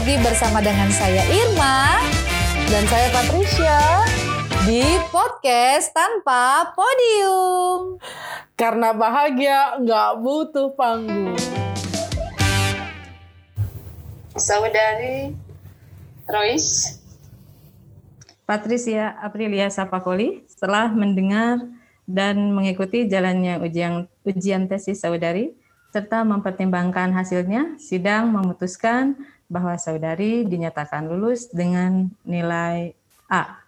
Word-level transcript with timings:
lagi 0.00 0.16
bersama 0.24 0.64
dengan 0.64 0.88
saya 0.96 1.20
Irma 1.28 2.00
Dan 2.72 2.88
saya 2.88 3.12
Patricia. 3.12 4.00
di 4.64 4.80
podcast 5.12 5.92
tanpa 5.92 6.72
podium. 6.72 8.00
Karena 8.56 8.96
bahagia 8.96 9.76
nggak 9.76 10.24
butuh 10.24 10.72
panggung. 10.72 11.36
Saudari 14.40 15.36
Royce, 16.24 16.96
Patricia 18.48 19.20
Aprilia 19.20 19.68
Sapakoli 19.68 20.48
setelah 20.48 20.88
mendengar 20.96 21.60
dan 22.08 22.56
mengikuti 22.56 23.04
jalannya 23.04 23.60
ujian, 23.60 24.08
ujian 24.24 24.64
tesis 24.64 25.04
saudari 25.04 25.52
serta 25.92 26.24
mempertimbangkan 26.24 27.12
hasilnya, 27.12 27.76
sidang 27.76 28.32
memutuskan 28.32 29.20
bahwa 29.50 29.74
saudari 29.74 30.46
dinyatakan 30.46 31.10
lulus 31.10 31.50
dengan 31.50 32.06
nilai 32.22 32.94
A. 33.26 33.58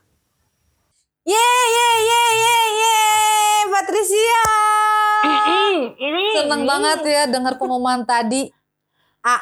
Ye 1.26 1.48
ye 1.74 1.88
ye 2.06 2.22
ye 2.38 2.58
ye 2.78 2.98
Patricia. 3.66 4.44
Seneng 6.38 6.62
banget 6.62 7.00
ya 7.02 7.22
dengar 7.26 7.58
pengumuman 7.58 8.06
tadi. 8.06 8.54
A 9.26 9.36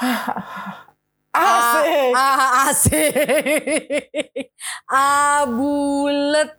Asik. 1.31 2.11
A, 2.11 2.27
A 2.27 2.49
asik. 2.69 4.51
A 4.91 5.47
bulet. 5.47 6.51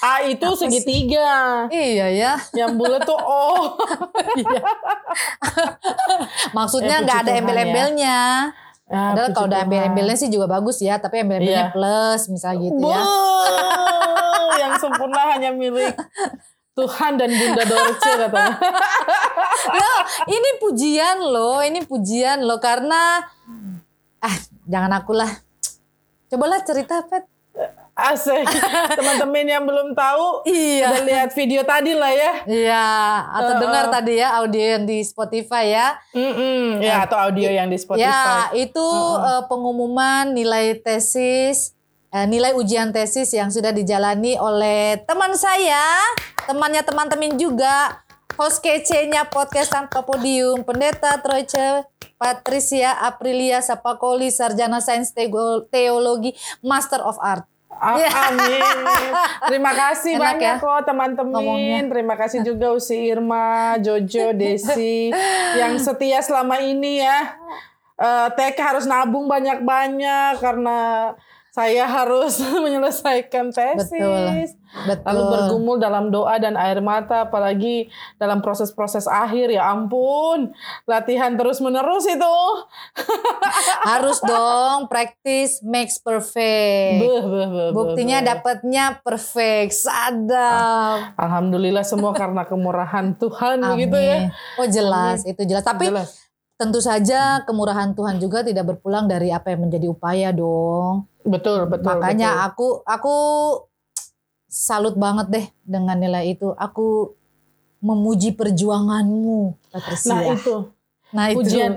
A 0.00 0.12
itu 0.26 0.48
segitiga. 0.52 1.64
iya 1.70 2.10
ya. 2.10 2.32
Yang 2.50 2.70
bulat 2.74 3.02
tuh 3.02 3.14
O. 3.14 3.70
Maksudnya 6.52 6.96
Eh, 6.98 7.02
nggak 7.02 7.18
ada 7.20 7.30
Tuhan 7.30 7.40
embel-embelnya. 7.40 8.18
Ya, 8.84 9.00
Padahal 9.10 9.26
puji 9.26 9.34
kalau 9.34 9.46
ada 9.46 9.56
Tuhan. 9.56 9.64
embel-embelnya 9.64 10.16
sih 10.18 10.28
juga 10.28 10.46
bagus 10.46 10.78
ya, 10.78 10.98
tapi 10.98 11.22
embel-embelnya 11.22 11.70
Iya. 11.70 11.72
plus 11.72 12.22
misalnya 12.28 12.58
gitu 12.64 12.82
ya. 12.84 13.00
Yang 14.56 14.72
sempurna 14.80 15.22
hanya 15.30 15.50
milik 15.50 15.94
Tuhan 16.74 17.12
dan 17.14 17.30
Bunda 17.30 17.62
Dorce 17.64 18.10
katanya. 18.18 18.54
Loh, 19.78 19.98
ini 20.26 20.50
pujian 20.58 21.16
loh, 21.24 21.62
ini 21.62 21.80
pujian 21.80 22.42
loh 22.42 22.58
karena 22.58 23.22
ah 24.18 24.36
jangan 24.64 24.92
aku 24.92 25.14
lah. 25.14 25.30
Cobalah 26.34 26.66
cerita 26.66 26.98
Pet. 27.06 27.30
Asik. 27.94 28.42
Teman-teman 28.98 29.46
yang 29.46 29.62
belum 29.62 29.94
tahu, 29.94 30.42
Iya. 30.50 30.90
udah 30.90 31.02
lihat 31.06 31.30
video 31.30 31.62
tadi 31.62 31.94
lah 31.94 32.10
ya. 32.10 32.32
Iya, 32.42 32.86
atau 33.30 33.54
Uh-uh. 33.54 33.62
dengar 33.62 33.84
tadi 33.86 34.18
ya 34.18 34.42
audio 34.42 34.64
yang 34.74 34.82
di 34.82 34.98
Spotify 35.06 35.70
ya. 35.70 35.94
Mm-mm. 36.10 36.82
Ya, 36.82 37.06
atau 37.06 37.22
audio 37.22 37.46
yang 37.46 37.70
di 37.70 37.78
Ya, 37.78 37.78
Spotify. 37.78 38.50
itu 38.58 38.88
eh, 39.22 39.42
pengumuman 39.46 40.34
nilai 40.34 40.74
tesis, 40.74 41.78
eh, 42.10 42.26
nilai 42.26 42.58
ujian 42.58 42.90
tesis 42.90 43.30
yang 43.30 43.54
sudah 43.54 43.70
dijalani 43.70 44.34
oleh 44.34 44.98
teman 45.06 45.38
saya, 45.38 45.86
temannya 46.50 46.82
teman-teman 46.82 47.38
juga, 47.38 48.02
host 48.34 48.58
kece-nya 48.62 49.26
podcast 49.30 49.70
tanpa 49.70 50.02
podium, 50.02 50.66
pendeta 50.66 51.14
Troice 51.22 51.86
Patricia 52.18 52.98
Aprilia 53.02 53.62
Sapakoli, 53.62 54.30
sarjana 54.30 54.82
sains 54.82 55.14
teologi, 55.70 56.34
Master 56.62 57.02
of 57.02 57.18
Art. 57.22 57.46
Ah, 57.74 57.98
Amin. 58.30 58.62
Terima 59.50 59.74
kasih 59.74 60.14
Enak 60.16 60.38
banyak 60.38 60.56
ya 60.56 60.62
loh 60.62 60.80
teman-teman. 60.86 61.90
Terima 61.90 62.14
kasih 62.14 62.46
juga 62.46 62.70
Usi 62.70 63.10
Irma, 63.10 63.76
Jojo, 63.82 64.30
Desi 64.30 65.10
yang 65.60 65.74
setia 65.82 66.22
selama 66.22 66.62
ini 66.62 67.02
ya. 67.02 67.34
Eh 67.98 68.28
TK 68.34 68.58
harus 68.58 68.86
nabung 68.86 69.26
banyak-banyak 69.26 70.38
karena 70.38 70.78
saya 71.54 71.86
harus 71.86 72.42
menyelesaikan 72.66 73.54
tesis. 73.54 73.94
Betul. 73.94 74.58
Betul. 74.74 75.06
Lalu 75.06 75.22
bergumul 75.30 75.76
dalam 75.78 76.10
doa 76.10 76.34
dan 76.42 76.58
air 76.58 76.82
mata 76.82 77.30
apalagi 77.30 77.86
dalam 78.18 78.42
proses-proses 78.42 79.06
akhir 79.06 79.54
ya 79.54 79.70
ampun. 79.70 80.50
Latihan 80.82 81.38
terus-menerus 81.38 82.10
itu. 82.10 82.36
Harus 83.94 84.18
dong, 84.26 84.90
practice 84.90 85.62
makes 85.62 86.02
perfect. 86.02 87.06
Beuh, 87.06 87.22
beuh, 87.22 87.46
beuh, 87.46 87.70
Buktinya 87.70 88.18
dapatnya 88.18 88.98
perfect, 89.06 89.78
sadap. 89.78 91.14
Alhamdulillah 91.14 91.86
semua 91.86 92.10
karena 92.10 92.42
kemurahan 92.42 93.14
Tuhan 93.14 93.62
begitu 93.78 93.94
ya. 93.94 94.26
Amin. 94.26 94.58
Oh 94.58 94.66
jelas, 94.66 95.22
itu 95.22 95.46
jelas. 95.46 95.62
Tapi 95.62 95.86
Jelas. 95.86 96.23
Tentu 96.54 96.78
saja 96.78 97.42
kemurahan 97.42 97.92
Tuhan 97.92 98.22
juga 98.22 98.46
tidak 98.46 98.74
berpulang 98.76 99.10
dari 99.10 99.34
apa 99.34 99.50
yang 99.50 99.66
menjadi 99.66 99.86
upaya 99.90 100.30
dong. 100.30 101.10
Betul, 101.26 101.66
betul. 101.66 101.86
Makanya 101.88 102.30
betul. 102.30 102.46
aku 102.46 102.66
aku 102.86 103.16
salut 104.46 104.94
banget 104.94 105.26
deh 105.30 105.46
dengan 105.66 105.98
nilai 105.98 106.30
itu. 106.30 106.54
Aku 106.54 107.14
memuji 107.82 108.32
perjuanganmu, 108.32 109.58
Patricia. 109.74 110.14
Nah 110.14 110.24
itu 110.32 110.56
Nah, 111.14 111.30
itu. 111.30 111.46
ujian 111.46 111.72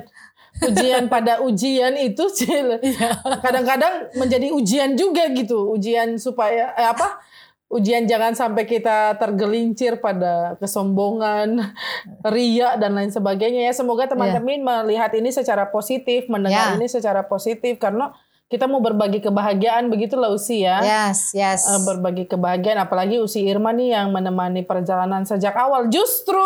ujian 0.58 1.06
pada 1.06 1.46
ujian 1.46 1.94
itu. 2.02 2.26
Iya. 2.82 3.22
kadang-kadang 3.46 4.10
menjadi 4.18 4.50
ujian 4.50 4.98
juga 4.98 5.30
gitu 5.30 5.74
ujian 5.78 6.18
supaya 6.18 6.74
eh, 6.74 6.88
apa 6.90 7.22
ujian 7.68 8.08
jangan 8.08 8.32
sampai 8.32 8.64
kita 8.64 9.20
tergelincir 9.20 10.00
pada 10.00 10.56
kesombongan 10.56 11.60
ria 12.34 12.80
dan 12.80 12.96
lain 12.96 13.12
sebagainya 13.12 13.68
ya 13.68 13.74
semoga 13.76 14.08
teman-teman 14.08 14.64
melihat 14.64 15.12
ini 15.14 15.30
secara 15.30 15.68
positif 15.68 16.32
mendengar 16.32 16.74
Ya. 16.74 16.80
ini 16.80 16.88
secara 16.88 17.28
positif 17.28 17.76
karena 17.76 18.16
kita 18.48 18.64
mau 18.64 18.80
berbagi 18.80 19.20
kebahagiaan 19.20 19.92
begitulah 19.92 20.32
Usi 20.32 20.64
ya 20.64 20.80
Yes, 20.80 21.36
yes. 21.36 21.68
Eh, 21.68 21.84
berbagi 21.84 22.24
kebahagiaan 22.24 22.80
apalagi 22.80 23.20
Usi 23.20 23.44
Irma 23.44 23.76
nih 23.76 24.00
yang 24.00 24.16
menemani 24.16 24.64
perjalanan 24.64 25.28
sejak 25.28 25.52
awal 25.54 25.92
justru 25.92 26.40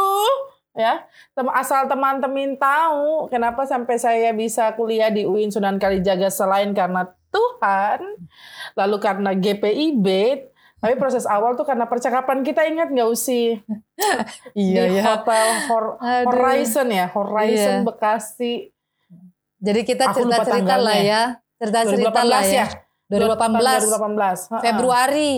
ya 0.73 1.05
asal 1.53 1.85
teman-teman 1.85 2.57
tahu 2.57 3.29
kenapa 3.29 3.67
sampai 3.69 4.01
saya 4.01 4.33
bisa 4.33 4.73
kuliah 4.73 5.13
di 5.13 5.27
UIN 5.27 5.53
Sunan 5.53 5.77
Kalijaga 5.77 6.33
selain 6.33 6.73
karena 6.73 7.05
Tuhan 7.29 7.99
lalu 8.73 8.97
karena 8.97 9.37
GPIB 9.37 10.07
tapi 10.81 10.93
proses 10.95 11.23
awal 11.23 11.53
tuh 11.53 11.61
karena 11.61 11.85
percakapan 11.85 12.41
kita 12.41 12.65
ingat 12.65 12.89
nggak 12.89 13.05
Usi 13.05 13.53
iya 14.57 14.83
di 14.83 14.97
ya. 14.97 15.03
Hotel 15.13 15.47
Hor- 15.67 15.95
Aduh. 15.95 16.25
Horizon 16.27 16.89
ya 16.89 17.05
Horizon 17.07 17.75
Iya. 17.77 17.85
Bekasi 17.85 18.53
Jadi 19.57 19.81
kita 19.83 20.09
Aku 20.09 20.25
lupa 20.25 20.41
cerita-cerita 20.41 20.75
lah 20.75 20.97
ya. 20.97 21.23
Cerita-cerita 21.55 22.09
2018 22.17 22.33
lah 22.33 22.43
ya. 22.43 22.57
ya 22.57 22.65
2018 23.07 23.85
2018 23.85 24.49
Ha-ha. 24.49 24.57
Februari. 24.59 25.31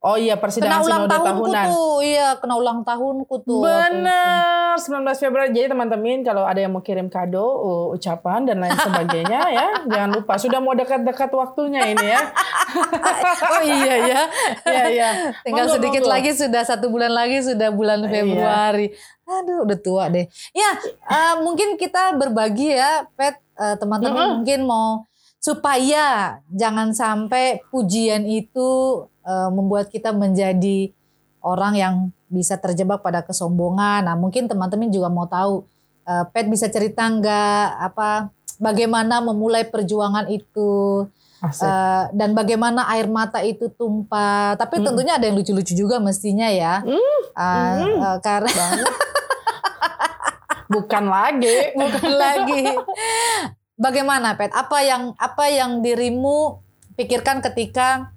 Oh 0.00 0.16
iya 0.16 0.34
Kena 0.34 0.42
persidangan 0.42 0.80
ulang 0.80 1.02
sinode 1.02 1.12
tahunku 1.12 1.44
tahunan 1.44 1.66
tuh. 1.68 1.96
Iya, 2.00 2.28
kena 2.40 2.54
ulang 2.56 2.78
tahunku 2.82 3.34
tuh. 3.44 3.60
Bener, 3.60 4.74
19 4.74 5.04
Februari. 5.14 5.50
Jadi 5.50 5.66
teman-teman 5.68 6.24
kalau 6.24 6.42
ada 6.42 6.56
yang 6.56 6.72
mau 6.72 6.80
kirim 6.80 7.06
kado, 7.06 7.44
uh, 7.44 7.86
ucapan 7.92 8.48
dan 8.48 8.58
lain 8.58 8.72
sebagainya 8.72 9.40
ya, 9.60 9.66
jangan 9.84 10.10
lupa. 10.16 10.40
Sudah 10.40 10.58
mau 10.58 10.72
dekat-dekat 10.72 11.30
waktunya 11.30 11.84
ini 11.86 12.06
ya. 12.06 12.22
oh 13.52 13.62
iya 13.62 13.94
ya. 14.00 14.22
Iya, 14.70 14.84
iya. 14.88 15.08
Tinggal 15.42 15.66
Monggo, 15.66 15.76
sedikit 15.76 16.02
monggo. 16.06 16.14
lagi 16.14 16.30
sudah 16.32 16.62
satu 16.62 16.86
bulan 16.88 17.12
lagi 17.12 17.38
sudah 17.42 17.68
bulan 17.68 18.00
Iya. 18.00 18.08
Februari. 18.08 18.86
Aduh, 19.26 19.68
udah 19.68 19.78
tua 19.78 20.04
deh. 20.08 20.24
Ya, 20.50 20.70
eh, 21.06 21.34
mungkin 21.42 21.76
kita 21.76 22.16
berbagi 22.16 22.72
ya, 22.72 23.04
Pet. 23.14 23.36
Eh, 23.60 23.76
teman-teman 23.76 24.16
Mm-mm. 24.24 24.36
mungkin 24.40 24.64
mau 24.64 25.04
supaya 25.40 26.36
jangan 26.48 26.92
sampai 26.92 27.64
pujian 27.68 28.24
itu 28.24 28.68
eh, 29.30 29.48
membuat 29.48 29.86
kita 29.88 30.10
menjadi 30.10 30.90
orang 31.40 31.72
yang 31.74 31.94
bisa 32.26 32.58
terjebak 32.58 32.98
pada 33.00 33.22
kesombongan. 33.22 34.04
Nah, 34.04 34.14
mungkin 34.14 34.44
teman-teman 34.44 34.90
juga 34.90 35.06
mau 35.06 35.24
tahu, 35.24 35.62
eh, 36.04 36.24
Pet 36.28 36.46
bisa 36.46 36.66
cerita 36.66 37.06
nggak 37.06 37.64
apa 37.86 38.28
bagaimana 38.58 39.22
memulai 39.22 39.64
perjuangan 39.64 40.26
itu? 40.28 41.06
Asik. 41.40 41.64
Eh, 41.64 42.04
dan 42.12 42.36
bagaimana 42.36 42.84
air 42.92 43.08
mata 43.08 43.40
itu 43.40 43.72
tumpah. 43.72 44.60
Tapi 44.60 44.76
Mm. 44.76 44.84
tentunya 44.84 45.12
ada 45.16 45.24
yang 45.24 45.40
lucu-lucu 45.40 45.72
juga 45.72 45.96
mestinya 45.96 46.50
ya. 46.52 46.84
Mm. 46.84 47.20
Eh, 47.32 47.74
Mm. 47.80 47.96
eh, 48.04 48.18
karena 48.20 48.66
Bukan 50.70 51.04
lagi. 51.08 51.74
bukan 51.74 52.12
lagi. 52.14 52.62
Bagaimana 53.74 54.36
Pet? 54.36 54.52
Apa 54.52 54.84
yang 54.84 55.16
apa 55.16 55.48
yang 55.48 55.80
dirimu 55.80 56.60
pikirkan 56.94 57.40
ketika 57.42 58.12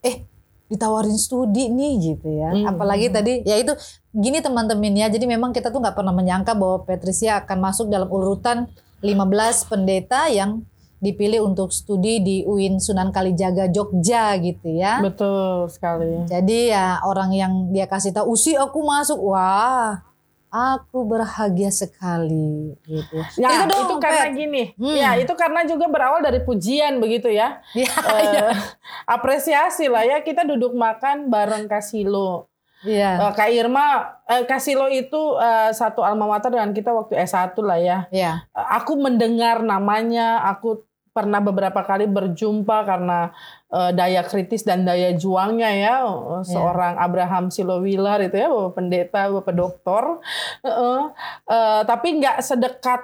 eh 0.00 0.24
ditawarin 0.70 1.18
studi 1.18 1.66
nih 1.66 2.14
gitu 2.14 2.28
ya. 2.30 2.54
Hmm. 2.54 2.70
Apalagi 2.70 3.10
tadi 3.10 3.42
ya 3.42 3.58
itu 3.58 3.74
gini 4.14 4.38
teman-teman 4.38 4.94
ya. 4.94 5.10
Jadi 5.10 5.26
memang 5.26 5.50
kita 5.50 5.74
tuh 5.74 5.82
nggak 5.82 5.98
pernah 5.98 6.14
menyangka 6.14 6.54
bahwa 6.54 6.86
Patricia 6.86 7.42
akan 7.42 7.58
masuk 7.58 7.90
dalam 7.90 8.06
urutan 8.06 8.70
15 9.02 9.66
pendeta 9.66 10.30
yang 10.30 10.62
dipilih 11.00 11.40
untuk 11.48 11.72
studi 11.72 12.20
di 12.20 12.36
UIN 12.44 12.76
Sunan 12.76 13.08
Kalijaga 13.08 13.72
Jogja 13.72 14.36
gitu 14.36 14.68
ya. 14.68 15.00
Betul 15.00 15.66
sekali. 15.72 16.28
Jadi 16.28 16.70
ya 16.70 17.00
orang 17.02 17.32
yang 17.32 17.52
dia 17.72 17.88
kasih 17.88 18.12
tahu, 18.12 18.36
"Usi 18.36 18.52
aku 18.54 18.84
masuk." 18.84 19.16
Wah. 19.16 20.09
Aku 20.50 21.06
bahagia 21.06 21.70
sekali 21.70 22.74
gitu. 22.82 23.22
Ya, 23.38 23.62
Itu 23.62 23.70
dong, 23.70 23.86
itu 23.86 23.94
karena 23.98 24.24
Pet. 24.26 24.34
gini. 24.34 24.62
Hmm. 24.74 24.98
Ya, 24.98 25.10
itu 25.14 25.30
karena 25.32 25.62
juga 25.62 25.86
berawal 25.86 26.20
dari 26.20 26.42
pujian 26.42 26.98
begitu 26.98 27.30
ya. 27.30 27.62
Iya, 27.70 27.86
Eh, 27.86 28.22
iya. 28.26 28.46
apresiasi 29.16 29.86
lah 29.86 30.02
ya 30.02 30.20
kita 30.20 30.42
duduk 30.42 30.74
makan 30.74 31.30
bareng 31.30 31.64
Kasilo. 31.64 32.50
Iya. 32.82 33.20
Eh, 33.20 33.32
Kak 33.36 33.46
Irma, 33.48 33.88
eh, 34.24 34.42
Kasilo 34.42 34.88
itu 34.88 35.36
eh, 35.36 35.70
satu 35.70 36.00
alma 36.00 36.26
mater 36.26 36.50
dengan 36.50 36.72
kita 36.72 36.90
waktu 36.90 37.14
S1 37.20 37.54
lah 37.60 37.78
ya. 37.78 37.98
Iya. 38.10 38.42
Eh, 38.50 38.66
Aku 38.76 38.96
mendengar 38.96 39.62
namanya, 39.62 40.42
aku 40.44 40.82
pernah 41.10 41.42
beberapa 41.42 41.82
kali 41.82 42.06
berjumpa 42.06 42.86
karena 42.86 43.34
eh, 43.68 43.90
daya 43.92 44.22
kritis 44.22 44.62
dan 44.62 44.86
daya 44.86 45.10
juangnya 45.14 45.70
ya 45.74 45.94
eh, 46.06 46.44
seorang 46.46 46.96
Abraham 46.96 47.50
Silowilar 47.50 48.22
itu 48.22 48.38
ya 48.38 48.48
bapak 48.48 48.72
pendeta 48.78 49.28
bapak 49.28 49.54
doktor. 49.54 50.22
Eh, 50.62 51.02
eh, 51.50 51.80
tapi 51.84 52.08
nggak 52.22 52.38
sedekat 52.40 53.00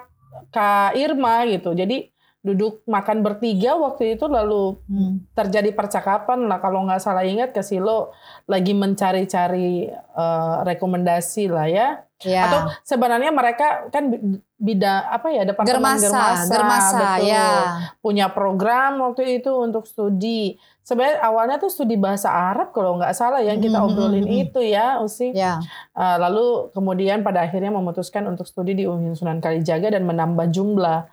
Kak 0.53 0.93
Irma 0.95 1.43
gitu. 1.49 1.73
Jadi 1.73 2.07
duduk 2.37 2.79
makan 2.87 3.25
bertiga 3.25 3.75
waktu 3.75 4.15
itu 4.15 4.23
lalu 4.31 4.79
Hmm. 4.87 5.19
terjadi 5.35 5.75
percakapan 5.75 6.47
lah. 6.47 6.63
Kalau 6.63 6.87
nggak 6.87 7.03
salah 7.03 7.27
ingat 7.27 7.51
ke 7.51 7.59
Silo 7.59 8.15
lagi 8.47 8.71
mencari-cari 8.71 9.91
eh, 9.91 10.55
rekomendasi 10.63 11.51
lah 11.51 11.67
ya 11.67 12.06
Iya. 12.25 12.49
atau 12.49 12.59
sebenarnya 12.81 13.29
mereka 13.29 13.93
kan 13.93 14.09
bi- 14.09 14.41
bidang 14.57 15.05
apa 15.05 15.27
ya 15.29 15.45
departemen 15.45 15.77
germasa, 16.01 16.09
germasa, 16.09 16.49
germasa, 16.49 17.09
betul. 17.21 17.29
ya. 17.29 17.47
punya 18.01 18.25
program 18.33 18.91
waktu 19.05 19.37
itu 19.37 19.53
untuk 19.53 19.85
studi 19.85 20.57
sebenarnya 20.81 21.21
awalnya 21.21 21.61
tuh 21.61 21.69
studi 21.69 21.93
bahasa 21.93 22.33
Arab 22.33 22.73
kalau 22.73 22.97
nggak 22.97 23.13
salah 23.13 23.37
yang 23.45 23.61
kita 23.61 23.77
Mhm, 23.77 23.85
obrolin 23.85 24.25
mhm, 24.25 24.33
mhm. 24.33 24.43
itu 24.49 24.61
ya 24.65 24.97
Usi 24.97 25.29
Ya. 25.29 25.61
Uh, 25.93 26.17
lalu 26.17 26.45
kemudian 26.73 27.21
pada 27.21 27.45
akhirnya 27.45 27.69
memutuskan 27.69 28.25
untuk 28.25 28.49
studi 28.49 28.73
di 28.73 28.89
UIN 28.89 29.13
Sunan 29.13 29.37
Kalijaga 29.37 29.93
dan 29.93 30.01
menambah 30.09 30.49
jumlah 30.49 31.05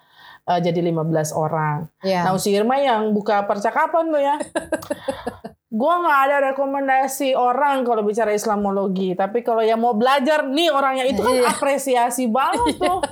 uh, 0.49 0.61
jadi 0.61 0.81
15 0.81 1.37
orang. 1.37 1.85
Ya. 2.01 2.25
Nah, 2.25 2.33
Usi 2.33 2.49
Irma 2.49 2.81
yang 2.81 3.13
buka 3.13 3.45
percakapan 3.45 4.09
tuh 4.09 4.23
ya. 4.23 4.37
Gua 5.75 5.99
nggak 5.99 6.21
ada 6.23 6.37
rekomendasi 6.49 7.35
orang 7.35 7.83
kalau 7.83 8.01
bicara 8.01 8.31
Islamologi, 8.31 9.13
tapi 9.13 9.43
kalau 9.43 9.59
yang 9.59 9.83
mau 9.83 9.91
belajar 9.91 10.47
nih 10.47 10.71
orangnya 10.71 11.03
itu 11.03 11.19
kan 11.19 11.35
Iya. 11.35 11.51
apresiasi 11.51 12.31
banget 12.31 12.79
tuh. 12.79 13.03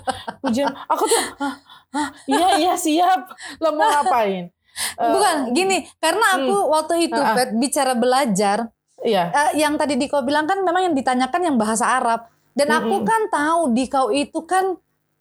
Ujian, 0.40 0.70
aku 0.86 1.04
tuh, 1.04 1.22
"Hah, 1.36 1.54
hah, 1.90 2.08
iya 2.24 2.48
iya 2.56 2.74
siap. 2.76 3.34
Lo 3.58 3.74
mau 3.74 3.82
ngapain? 3.84 4.46
Eh, 4.94 5.10
Bukan 5.10 5.50
gini, 5.50 5.84
karena 5.98 6.38
aku 6.38 6.54
waktu 6.70 6.94
itu 7.04 7.18
ah. 7.18 7.34
Pet, 7.34 7.50
bicara 7.52 7.92
belajar, 7.92 8.70
Iya. 9.00 9.28
eh, 9.28 9.50
yang 9.58 9.74
tadi 9.74 9.98
Diko 9.98 10.22
bilang 10.22 10.46
kan 10.46 10.62
memang 10.62 10.86
yang 10.86 10.94
ditanyakan 10.94 11.42
yang 11.42 11.56
bahasa 11.56 11.84
Arab. 11.92 12.30
Dan 12.52 12.70
aku 12.70 12.96
Mm-mm. 12.96 13.04
kan 13.04 13.22
tahu 13.26 13.60
Diko 13.72 14.08
itu 14.08 14.38
kan 14.44 14.78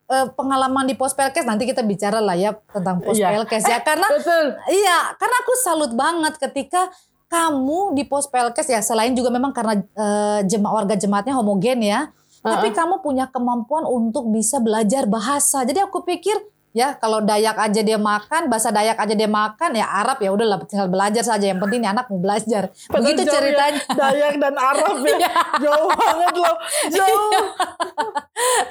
eh, 0.07 0.27
pengalaman 0.29 0.83
di 0.83 0.93
Pospelkes 0.93 1.41
nanti 1.41 1.63
kita 1.63 1.81
bicara 1.81 2.19
lah 2.19 2.35
ya 2.35 2.51
tentang 2.69 2.99
Iya. 3.01 3.31
Pospelkes 3.31 3.63
ya 3.65 3.79
karena 3.79 4.03
Betul. 4.13 4.45
iya 4.69 5.15
karena 5.15 5.35
aku 5.39 5.53
salut 5.57 5.95
banget 5.95 6.35
ketika 6.38 6.91
kamu 7.31 7.95
di 7.95 8.04
Pospelkes 8.04 8.68
ya 8.68 8.83
selain 8.83 9.16
juga 9.16 9.31
memang 9.31 9.56
karena 9.56 9.80
eh, 9.80 10.39
jema 10.51 10.75
warga 10.75 11.00
jemaatnya 11.00 11.31
homogen 11.39 11.80
ya 11.80 12.12
tapi 12.42 12.74
kamu 12.74 13.06
punya 13.06 13.30
kemampuan 13.30 13.86
untuk 13.86 14.33
bisa 14.33 14.57
belajar 14.57 15.06
bahasa. 15.06 15.62
Jadi 15.62 15.78
aku 15.78 16.01
pikir 16.01 16.33
ya 16.71 16.95
kalau 16.95 17.19
Dayak 17.19 17.59
aja 17.59 17.81
dia 17.83 18.00
makan 18.00 18.47
bahasa 18.47 18.71
Dayak 18.71 18.95
aja 18.95 19.12
dia 19.12 19.27
makan 19.27 19.75
ya 19.75 19.88
Arab 19.88 20.18
ya 20.23 20.31
udahlah 20.31 20.59
tinggal 20.63 20.88
belajar 20.88 21.23
saja 21.23 21.51
yang 21.51 21.59
penting 21.59 21.83
nih 21.83 21.91
anak 21.91 22.07
mau 22.07 22.19
belajar 22.19 22.71
begitu 22.88 23.27
ya, 23.27 23.31
ceritanya 23.31 23.81
Dayak 23.91 24.35
dan 24.39 24.56
Arab 24.56 24.95
ya. 25.03 25.31
jauh 25.63 25.89
banget 25.91 26.33
loh. 26.35 26.56
Jauh. 26.91 27.31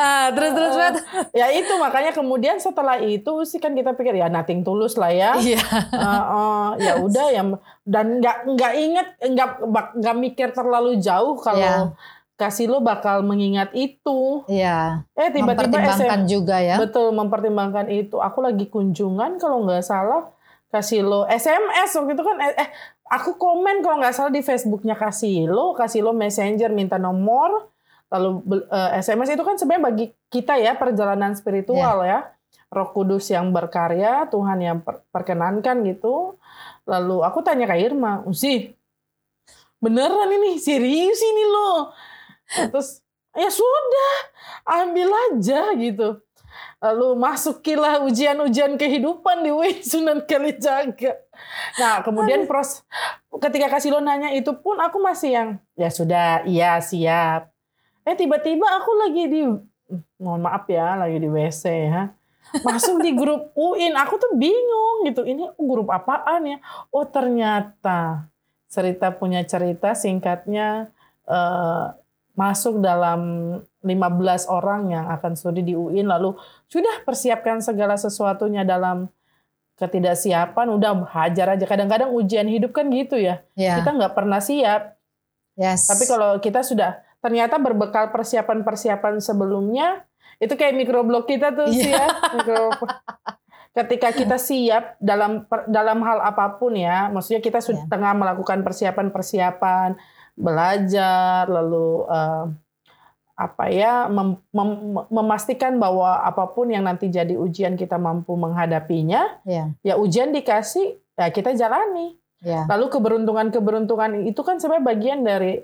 ah, 0.01 0.27
terus 0.33 0.53
terus 0.57 0.75
Pet. 0.75 0.95
ya 1.37 1.47
itu 1.53 1.73
makanya 1.77 2.11
kemudian 2.11 2.57
setelah 2.59 2.97
itu 2.99 3.45
sih 3.45 3.61
kan 3.61 3.77
kita 3.77 3.93
pikir 3.95 4.17
ya 4.17 4.33
nothing 4.33 4.65
tulus 4.65 4.97
lah 4.97 5.13
ya. 5.13 5.37
iya 5.39 5.61
Eh, 5.91 6.23
eh, 6.25 6.69
ya 6.81 6.93
udah 6.99 7.27
ya 7.31 7.43
dan 7.85 8.19
nggak 8.19 8.37
nggak 8.57 8.73
inget 8.77 9.09
nggak 9.21 9.51
nggak 9.99 10.17
mikir 10.17 10.49
terlalu 10.51 10.97
jauh 10.99 11.37
kalau 11.39 11.61
Ya. 11.61 11.93
Kasih 12.41 12.73
lo 12.73 12.81
bakal 12.81 13.21
mengingat 13.21 13.69
itu. 13.77 14.49
iya. 14.49 15.05
Eh 15.13 15.29
tiba-tiba 15.29 15.69
mempertimbangkan 15.85 16.21
SM, 16.25 16.33
juga 16.33 16.57
ya. 16.65 16.81
Betul 16.81 17.13
mempertimbangkan 17.13 17.87
itu. 17.93 18.17
Aku 18.17 18.41
lagi 18.41 18.65
kunjungan 18.73 19.37
kalau 19.37 19.69
nggak 19.69 19.85
salah 19.85 20.33
kasih 20.73 21.05
lo 21.05 21.29
SMS 21.29 21.93
waktu 21.93 22.15
itu 22.17 22.23
kan 22.25 22.37
eh, 22.41 22.55
eh, 22.57 22.69
aku 23.11 23.37
komen 23.37 23.85
kalau 23.85 24.01
nggak 24.01 24.15
salah 24.15 24.33
di 24.33 24.41
Facebooknya 24.41 24.95
kasih 24.97 25.51
lo 25.51 25.75
kasih 25.77 26.01
lo 26.01 26.17
messenger 26.17 26.73
minta 26.73 26.97
nomor. 26.97 27.69
Lalu 28.09 28.31
bel- 28.43 28.69
eh, 28.73 28.91
SMS 28.99 29.37
itu 29.37 29.45
kan 29.45 29.61
sebenarnya 29.61 29.85
bagi 29.93 30.07
kita 30.33 30.57
ya 30.57 30.73
perjalanan 30.75 31.37
spiritual 31.37 32.01
ya. 32.09 32.33
Roh 32.71 32.89
Kudus 32.95 33.27
yang 33.29 33.51
berkarya 33.51 34.31
Tuhan 34.31 34.59
yang 34.63 34.79
per- 34.81 35.03
perkenankan 35.11 35.83
gitu. 35.85 36.39
Lalu 36.87 37.27
aku 37.27 37.43
tanya 37.43 37.67
ke 37.67 37.77
Irma 37.77 38.23
Usi 38.25 38.73
beneran 39.81 40.31
ini? 40.31 40.61
Serius 40.61 41.19
ini 41.19 41.45
lo 41.47 41.91
terus 42.51 43.05
ya 43.37 43.51
sudah 43.51 44.13
ambil 44.67 45.09
aja 45.31 45.75
gitu 45.79 46.19
lalu 46.81 47.13
masukilah 47.17 48.01
ujian-ujian 48.09 48.81
kehidupan 48.81 49.45
di 49.45 49.51
UIN 49.53 49.85
Sunan 49.85 50.25
Kalijaga. 50.25 51.21
Nah, 51.77 52.01
kemudian 52.01 52.49
pros 52.49 52.83
ketika 53.37 53.69
kasih 53.77 53.93
lo 53.97 54.01
nanya 54.01 54.33
itu 54.33 54.51
pun 54.59 54.81
aku 54.81 54.99
masih 55.01 55.31
yang 55.37 55.49
ya 55.77 55.93
sudah, 55.93 56.45
iya 56.49 56.81
siap. 56.81 57.53
Eh 58.09 58.17
tiba-tiba 58.17 58.65
aku 58.81 58.91
lagi 58.97 59.23
di 59.29 59.43
mohon 60.17 60.41
maaf 60.41 60.65
ya, 60.73 60.97
lagi 60.97 61.21
di 61.21 61.29
WC 61.29 61.65
ya. 61.69 62.17
Masuk 62.67 62.99
di 63.05 63.15
grup 63.15 63.53
UIN, 63.55 63.95
aku 63.95 64.19
tuh 64.19 64.33
bingung 64.35 65.07
gitu. 65.07 65.23
Ini 65.23 65.55
grup 65.61 65.93
apaan 65.93 66.49
ya? 66.49 66.59
Oh, 66.91 67.07
ternyata 67.07 68.27
cerita 68.67 69.13
punya 69.15 69.45
cerita 69.45 69.95
singkatnya 69.95 70.91
eh, 71.29 71.87
masuk 72.35 72.79
dalam 72.79 73.21
15 73.81 73.91
orang 74.47 74.91
yang 74.91 75.07
akan 75.09 75.33
studi 75.35 75.63
di 75.63 75.75
UIN 75.75 76.07
lalu 76.07 76.37
sudah 76.67 77.03
persiapkan 77.03 77.61
segala 77.61 77.97
sesuatunya 77.97 78.63
dalam 78.63 79.09
ketidaksiapan 79.77 80.67
udah 80.71 81.09
hajar 81.09 81.57
aja. 81.57 81.65
Kadang-kadang 81.65 82.13
ujian 82.13 82.45
hidup 82.45 82.77
kan 82.77 82.93
gitu 82.93 83.17
ya. 83.17 83.41
Ya. 83.57 83.81
Kita 83.81 83.97
nggak 83.97 84.13
pernah 84.13 84.39
siap. 84.39 85.01
Yes. 85.57 85.89
Tapi 85.89 86.05
kalau 86.05 86.37
kita 86.39 86.61
sudah 86.61 87.01
ternyata 87.21 87.57
berbekal 87.57 88.13
persiapan-persiapan 88.13 89.21
sebelumnya 89.21 90.05
itu 90.41 90.57
kayak 90.57 90.77
mikroblog 90.77 91.25
kita 91.25 91.53
tuh 91.53 91.69
sih 91.69 91.93
ya. 91.93 92.07
Mikro- 92.37 92.77
ketika 93.71 94.11
kita 94.11 94.35
siap 94.35 94.99
dalam 94.99 95.47
dalam 95.65 96.03
hal 96.03 96.19
apa 96.21 96.59
pun 96.59 96.75
ya 96.75 97.07
maksudnya 97.07 97.39
kita 97.39 97.63
sudah 97.63 97.87
Ya. 97.87 97.89
tengah 97.89 98.13
melakukan 98.19 98.67
persiapan-persiapan 98.67 99.95
belajar 100.37 101.47
lalu 101.49 102.07
eh, 102.07 102.45
apa 103.41 103.65
ya 103.73 104.05
mem- 104.13 104.37
mem- 104.53 105.09
memastikan 105.09 105.81
bahwa 105.81 106.21
apa 106.21 106.45
pun 106.53 106.69
yang 106.69 106.85
nanti 106.85 107.09
jadi 107.09 107.41
ujian 107.41 107.73
kita 107.81 107.97
mampu 107.97 108.37
menghadapinya 108.37 109.41
ya 109.49 109.73
ya 109.81 109.97
ujian 109.97 110.29
dikasih 110.37 111.01
ya 111.17 111.33
kita 111.33 111.57
jalani. 111.57 112.21
Ya 112.41 112.65
Lalu 112.65 112.89
keberuntungan-keberuntungan 112.89 114.25
itu 114.25 114.41
kan 114.41 114.57
sebenarnya 114.57 114.85
bagian 114.89 115.21
dari 115.21 115.61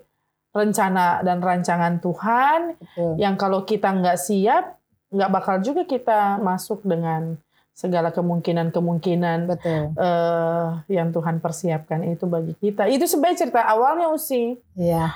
rencana 0.53 1.25
dan 1.25 1.41
rancangan 1.41 2.01
Tuhan 2.01 2.77
betul. 2.81 3.13
yang 3.21 3.37
kalau 3.37 3.65
kita 3.65 3.93
nggak 3.93 4.21
siap 4.21 4.77
nggak 5.13 5.31
bakal 5.33 5.57
juga 5.61 5.85
kita 5.85 6.41
masuk 6.41 6.85
dengan 6.85 7.41
segala 7.77 8.09
kemungkinan-kemungkinan 8.09 9.39
betul 9.53 9.93
eh, 9.93 10.67
yang 10.89 11.13
Tuhan 11.13 11.45
persiapkan 11.45 12.09
itu 12.09 12.25
bagi 12.25 12.57
kita. 12.57 12.89
Itu 12.89 13.05
sebenarnya 13.05 13.45
cerita 13.45 13.69
awalnya 13.69 14.09
Usi. 14.09 14.57
ya 14.73 15.13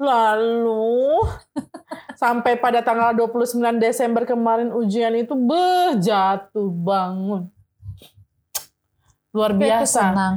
Lalu 0.00 1.20
sampai 2.22 2.56
pada 2.56 2.80
tanggal 2.80 3.12
29 3.12 3.60
Desember 3.76 4.24
kemarin 4.24 4.72
ujian 4.72 5.12
itu 5.12 5.36
beh 5.36 6.00
jatuh 6.00 6.72
bangun. 6.72 7.52
Luar 9.28 9.52
Tapi 9.52 9.68
aku 9.68 9.84
biasa. 9.84 10.00
senang 10.08 10.36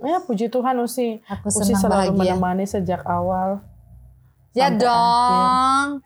Ya 0.00 0.20
puji 0.20 0.48
Tuhan 0.48 0.76
Usi. 0.80 1.24
aku 1.24 1.48
Usi 1.48 1.72
selalu 1.72 2.12
bahagia 2.12 2.36
menemani 2.36 2.64
sejak 2.68 3.00
awal. 3.04 3.64
ya 4.50 4.66
dong 4.68 6.02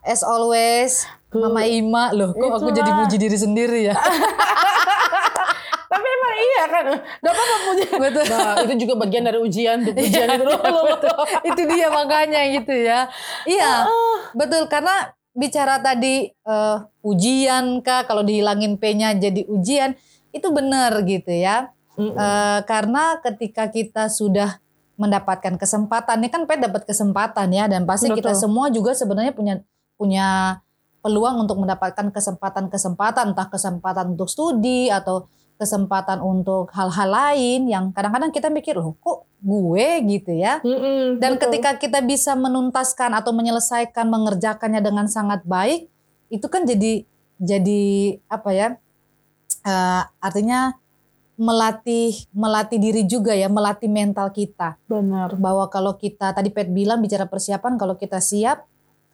as 0.00 0.24
always 0.24 1.04
Mama 1.38 1.62
Ima 1.62 2.04
loh 2.10 2.32
kok 2.32 2.50
aku 2.56 2.68
jadi 2.70 2.86
Itulah. 2.86 2.98
muji 3.02 3.16
diri 3.16 3.36
sendiri 3.36 3.80
ya 3.84 3.94
Tapi 5.86 6.02
emang 6.02 6.34
iya 6.36 6.64
kan. 6.66 6.84
Dapat 7.22 7.44
apa 7.46 7.56
puji? 7.64 7.84
Betul. 7.94 8.24
Nah, 8.26 8.54
itu 8.58 8.74
juga 8.84 8.94
bagian 8.98 9.22
dari 9.22 9.38
ujian 9.38 9.76
tuh. 9.80 9.94
Ujian 9.94 10.28
itu 10.28 10.44
loh. 10.44 10.58
itu 11.48 11.60
dia 11.64 11.88
makanya 11.88 12.40
gitu 12.52 12.74
ya 12.74 13.06
iya 13.46 13.86
Ah. 13.86 14.18
betul 14.32 14.66
karena 14.66 15.14
bicara 15.30 15.78
tadi 15.78 16.26
eh, 16.28 16.76
ujian 17.00 17.80
kah 17.80 18.02
kalau 18.02 18.20
dihilangin 18.20 18.76
P-nya 18.76 19.14
jadi 19.14 19.46
ujian 19.46 19.94
itu 20.30 20.48
benar 20.50 20.92
gitu 21.02 21.30
ya. 21.30 21.70
Eh, 21.96 22.58
karena 22.66 23.16
ketika 23.22 23.70
kita 23.70 24.10
sudah 24.10 24.58
mendapatkan 24.96 25.56
kesempatan 25.56 26.20
ini 26.20 26.28
kan 26.28 26.44
P 26.44 26.56
dapat 26.56 26.84
kesempatan 26.84 27.48
ya 27.48 27.68
dan 27.68 27.84
pasti 27.84 28.08
kita 28.10 28.32
Betul. 28.32 28.42
semua 28.42 28.66
juga 28.68 28.92
sebenarnya 28.92 29.32
punya 29.32 29.54
punya 29.94 30.60
peluang 31.06 31.46
untuk 31.46 31.62
mendapatkan 31.62 32.10
kesempatan-kesempatan 32.10 33.30
entah 33.30 33.46
kesempatan 33.46 34.18
untuk 34.18 34.26
studi 34.26 34.90
atau 34.90 35.30
kesempatan 35.54 36.18
untuk 36.18 36.68
hal-hal 36.74 37.08
lain 37.08 37.70
yang 37.70 37.94
kadang-kadang 37.94 38.34
kita 38.34 38.50
mikir 38.50 38.74
loh 38.74 38.98
kok 38.98 39.24
gue 39.38 39.86
gitu 40.10 40.34
ya. 40.34 40.58
Mm-mm, 40.66 41.22
Dan 41.22 41.38
betul. 41.38 41.42
ketika 41.46 41.70
kita 41.78 42.02
bisa 42.02 42.34
menuntaskan 42.34 43.14
atau 43.14 43.30
menyelesaikan 43.30 44.10
mengerjakannya 44.10 44.82
dengan 44.82 45.06
sangat 45.06 45.46
baik, 45.46 45.86
itu 46.28 46.46
kan 46.50 46.66
jadi 46.66 47.06
jadi 47.38 47.84
apa 48.26 48.50
ya? 48.50 48.68
eh, 49.66 50.02
artinya 50.22 50.74
melatih 51.36 52.16
melatih 52.32 52.78
diri 52.80 53.02
juga 53.04 53.36
ya, 53.36 53.46
melatih 53.52 53.92
mental 53.92 54.32
kita 54.32 54.80
benar. 54.88 55.36
bahwa 55.36 55.68
kalau 55.68 55.94
kita 55.96 56.32
tadi 56.32 56.48
Pet 56.48 56.72
bilang 56.72 57.04
bicara 57.04 57.28
persiapan 57.28 57.76
kalau 57.76 57.94
kita 58.00 58.20
siap 58.24 58.64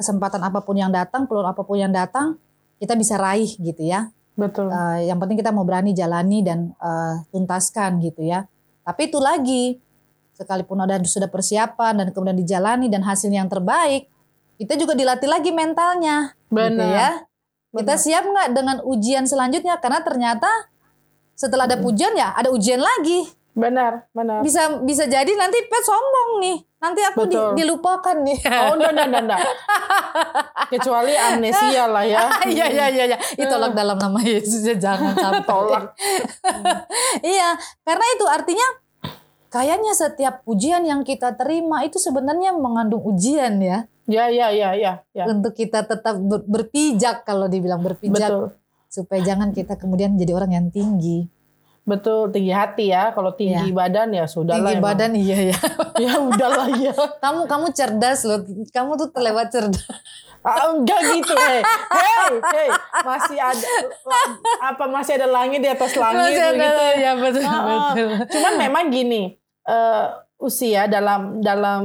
kesempatan 0.02 0.42
apa 0.42 0.66
pun 0.66 0.74
yang 0.74 0.90
datang, 0.90 1.30
peluang 1.30 1.46
apa 1.46 1.62
pun 1.62 1.78
yang 1.78 1.94
datang, 1.94 2.34
kita 2.82 2.98
bisa 2.98 3.14
raih 3.14 3.54
gitu 3.62 3.86
ya. 3.86 4.10
Betul. 4.34 4.66
Eh, 4.66 5.06
yang 5.06 5.22
penting 5.22 5.38
kita 5.38 5.54
mau 5.54 5.62
berani 5.62 5.94
jalani 5.94 6.42
dan 6.42 6.74
eh, 6.74 7.14
tuntaskan 7.30 8.02
gitu 8.02 8.26
ya. 8.26 8.50
Tapi 8.82 9.06
itu 9.06 9.22
lagi 9.22 9.78
sekalipun 10.34 10.82
ada 10.82 10.98
sudah 11.06 11.30
persiapan 11.30 12.02
dan 12.02 12.06
kemudian 12.10 12.34
dijalani 12.34 12.90
dan 12.90 13.06
hasilnya 13.06 13.46
yang 13.46 13.52
terbaik, 13.52 14.10
kita 14.58 14.74
juga 14.74 14.98
dilatih 14.98 15.30
lagi 15.30 15.54
mentalnya, 15.54 16.34
gitu 16.50 16.82
Benar. 16.82 16.90
ya. 16.90 17.10
Kita 17.72 17.94
Benar. 17.96 18.04
siap 18.04 18.24
nggak 18.26 18.48
dengan 18.52 18.76
ujian 18.84 19.24
selanjutnya? 19.24 19.78
Karena 19.78 20.02
ternyata 20.02 20.50
setelah 21.32 21.64
ada 21.64 21.80
ujian 21.80 22.12
ya 22.18 22.34
ada 22.34 22.50
ujian 22.50 22.82
lagi. 22.82 23.30
Benar, 23.52 24.08
benar. 24.16 24.40
Bisa 24.40 24.80
bisa 24.80 25.04
jadi 25.04 25.28
nanti 25.36 25.60
pet 25.68 25.84
sombong 25.84 26.40
nih. 26.40 26.58
Nanti 26.82 27.00
aku 27.00 27.30
di- 27.30 27.62
dilupakan 27.62 28.16
nih. 28.18 28.38
Oh, 28.66 28.74
enggak, 28.74 28.90
enggak, 28.98 29.22
enggak. 29.22 29.40
Kecuali 30.68 31.14
amnesia 31.14 31.86
lah 31.86 32.02
ya. 32.02 32.26
Iya 32.50 32.66
iya 32.68 32.86
iya 32.90 33.04
iya. 33.06 33.18
Itu 33.32 33.46
tolak 33.46 33.72
dalam 33.72 33.96
nama 33.96 34.18
Yesus 34.18 34.66
ya 34.66 34.74
jangan 34.74 35.14
sampai. 35.14 35.46
Tolak. 35.52 35.94
iya, 37.22 37.54
karena 37.82 38.06
itu 38.12 38.24
artinya 38.26 38.66
kayaknya 39.46 39.92
setiap 39.92 40.42
ujian 40.44 40.82
yang 40.82 41.00
kita 41.02 41.32
terima 41.32 41.84
itu 41.84 41.96
sebenarnya 41.96 42.50
mengandung 42.52 43.04
ujian 43.04 43.60
ya 43.60 43.84
Ya, 44.02 44.26
ya, 44.26 44.50
ya, 44.50 44.74
ya, 44.74 44.98
ya. 45.14 45.24
untuk 45.30 45.54
kita 45.54 45.86
tetap 45.86 46.18
ber- 46.18 46.42
berpijak 46.42 47.22
kalau 47.22 47.46
dibilang 47.46 47.78
berpijak 47.78 48.18
Betul. 48.26 48.46
supaya 48.90 49.22
jangan 49.22 49.54
kita 49.54 49.78
kemudian 49.78 50.18
jadi 50.18 50.34
orang 50.34 50.50
yang 50.52 50.66
tinggi. 50.68 51.30
Betul, 51.82 52.30
tinggi 52.30 52.50
hati 52.50 52.88
ya. 52.88 53.10
Kalau 53.10 53.34
tinggi 53.34 53.70
badan 53.70 54.10
ya 54.10 54.24
sudah 54.24 54.54
lah. 54.54 54.70
tinggi 54.70 54.78
emang. 54.78 54.86
badan 54.86 55.10
iya 55.12 55.38
ya. 55.50 55.58
Ya 56.04 56.12
udahlah 56.16 56.68
ya. 56.72 56.94
kamu 57.18 57.46
kamu 57.46 57.66
cerdas 57.70 58.22
loh. 58.22 58.38
Kamu 58.70 58.94
tuh 58.94 59.10
terlewat 59.10 59.50
cerdas. 59.50 59.82
Ah, 60.42 60.74
enggak 60.74 60.98
gitu, 61.06 61.38
hei, 61.38 61.62
hei, 61.62 62.34
hei, 62.34 62.68
masih 63.06 63.38
ada 63.38 63.68
apa 64.58 64.90
masih 64.90 65.14
ada 65.14 65.30
langit 65.30 65.62
di 65.62 65.70
atas 65.70 65.94
langit 65.94 66.18
Masih 66.34 66.42
ada, 66.42 66.50
begitu. 66.50 66.82
ya 66.98 67.12
betul 67.14 67.42
Ah, 67.42 67.54
ah. 67.54 67.62
betul. 67.94 68.08
Cuman 68.26 68.52
memang 68.58 68.84
gini, 68.90 69.38
eh, 69.62 70.06
usia 70.36 70.90
dalam 70.90 71.38
dalam 71.38 71.82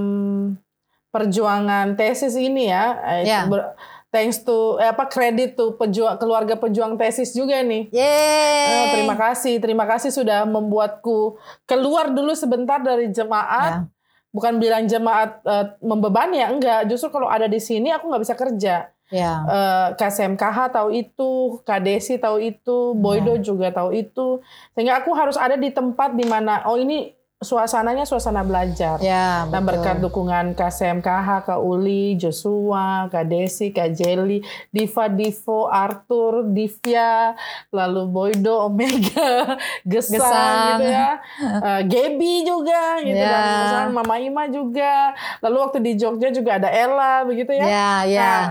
perjuangan 1.08 1.94
tesis 1.94 2.34
ini 2.34 2.70
ya, 2.70 2.98
Ya. 3.22 3.46
ber- 3.46 3.78
thanks 4.18 4.42
to 4.42 4.82
eh, 4.82 4.90
apa 4.90 5.06
kredit 5.06 5.54
tuh 5.54 5.78
pejuang 5.78 6.18
keluarga 6.18 6.58
pejuang 6.58 6.98
tesis 6.98 7.38
juga 7.38 7.62
nih. 7.62 7.94
Eh, 7.94 8.02
Yeay. 8.02 8.86
terima 8.98 9.14
kasih, 9.14 9.62
terima 9.62 9.86
kasih 9.86 10.10
sudah 10.10 10.50
membuatku 10.50 11.38
keluar 11.70 12.10
dulu 12.10 12.34
sebentar 12.34 12.82
dari 12.82 13.14
jemaat. 13.14 13.86
Ya. 13.86 13.94
Bukan 14.34 14.58
bilang 14.58 14.90
jemaat 14.90 15.46
eh, 15.46 15.78
membebani 15.86 16.42
ya, 16.42 16.50
enggak. 16.50 16.90
Justru 16.90 17.14
kalau 17.14 17.30
ada 17.30 17.46
di 17.46 17.62
sini 17.62 17.94
aku 17.94 18.10
nggak 18.10 18.24
bisa 18.26 18.34
kerja. 18.34 18.76
Ya. 19.08 19.34
Eh, 19.46 19.88
KSMKH 19.96 20.74
tahu 20.74 20.90
itu, 20.92 21.62
KDSI 21.64 22.18
tahu 22.18 22.38
itu, 22.42 22.78
Boydo 22.98 23.38
juga 23.40 23.70
tahu 23.70 23.94
itu. 23.94 24.42
Sehingga 24.74 25.06
aku 25.06 25.14
harus 25.14 25.38
ada 25.38 25.56
di 25.56 25.70
tempat 25.70 26.18
di 26.18 26.26
mana 26.26 26.66
oh 26.66 26.76
ini 26.76 27.17
suasananya 27.38 28.02
suasana 28.02 28.42
belajar. 28.42 28.98
Ya, 28.98 29.46
Nah 29.46 29.62
betul. 29.62 29.66
berkat 29.78 29.98
dukungan 30.02 30.46
KSMKH, 30.52 31.46
Kak 31.46 31.62
Uli, 31.62 32.18
Joshua, 32.18 33.06
Kak 33.08 33.26
Desi, 33.26 33.70
Kak 33.70 33.94
Jelly, 33.94 34.42
Diva, 34.68 35.06
Divo, 35.06 35.70
Arthur, 35.70 36.42
Divya, 36.44 37.38
lalu 37.70 38.10
Boydo, 38.10 38.66
Omega, 38.66 39.54
Gesang, 39.86 40.18
Gesang. 40.18 40.58
gitu 40.74 40.86
ya. 40.90 41.10
Eh, 41.58 41.82
Gaby 41.86 42.34
juga 42.44 42.98
gitu 43.00 43.18
Ya. 43.18 43.38
Gesang, 43.64 43.94
Mama 43.94 44.18
Ima 44.18 44.50
juga. 44.50 45.14
Lalu 45.40 45.58
waktu 45.62 45.78
di 45.80 45.92
Jogja 45.94 46.30
juga 46.30 46.58
ada 46.58 46.70
Ella 46.70 47.22
begitu 47.22 47.54
ya. 47.54 47.66
Ya, 47.66 47.92
ya. 48.04 48.22
Nah, 48.22 48.42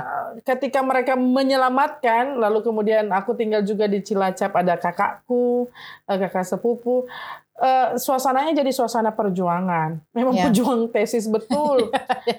ketika 0.43 0.79
mereka 0.81 1.15
menyelamatkan, 1.15 2.39
lalu 2.39 2.63
kemudian 2.63 3.11
aku 3.11 3.35
tinggal 3.35 3.63
juga 3.63 3.87
di 3.87 3.99
Cilacap 3.99 4.55
ada 4.55 4.79
kakakku, 4.79 5.67
eh, 6.07 6.19
kakak 6.19 6.47
sepupu. 6.47 7.07
Eh, 7.57 7.97
suasananya 7.97 8.53
jadi 8.53 8.69
suasana 8.69 9.17
perjuangan. 9.17 9.97
Memang 10.13 10.37
Ya. 10.37 10.45
pejuang 10.53 10.93
tesis 10.93 11.25
betul. 11.25 11.89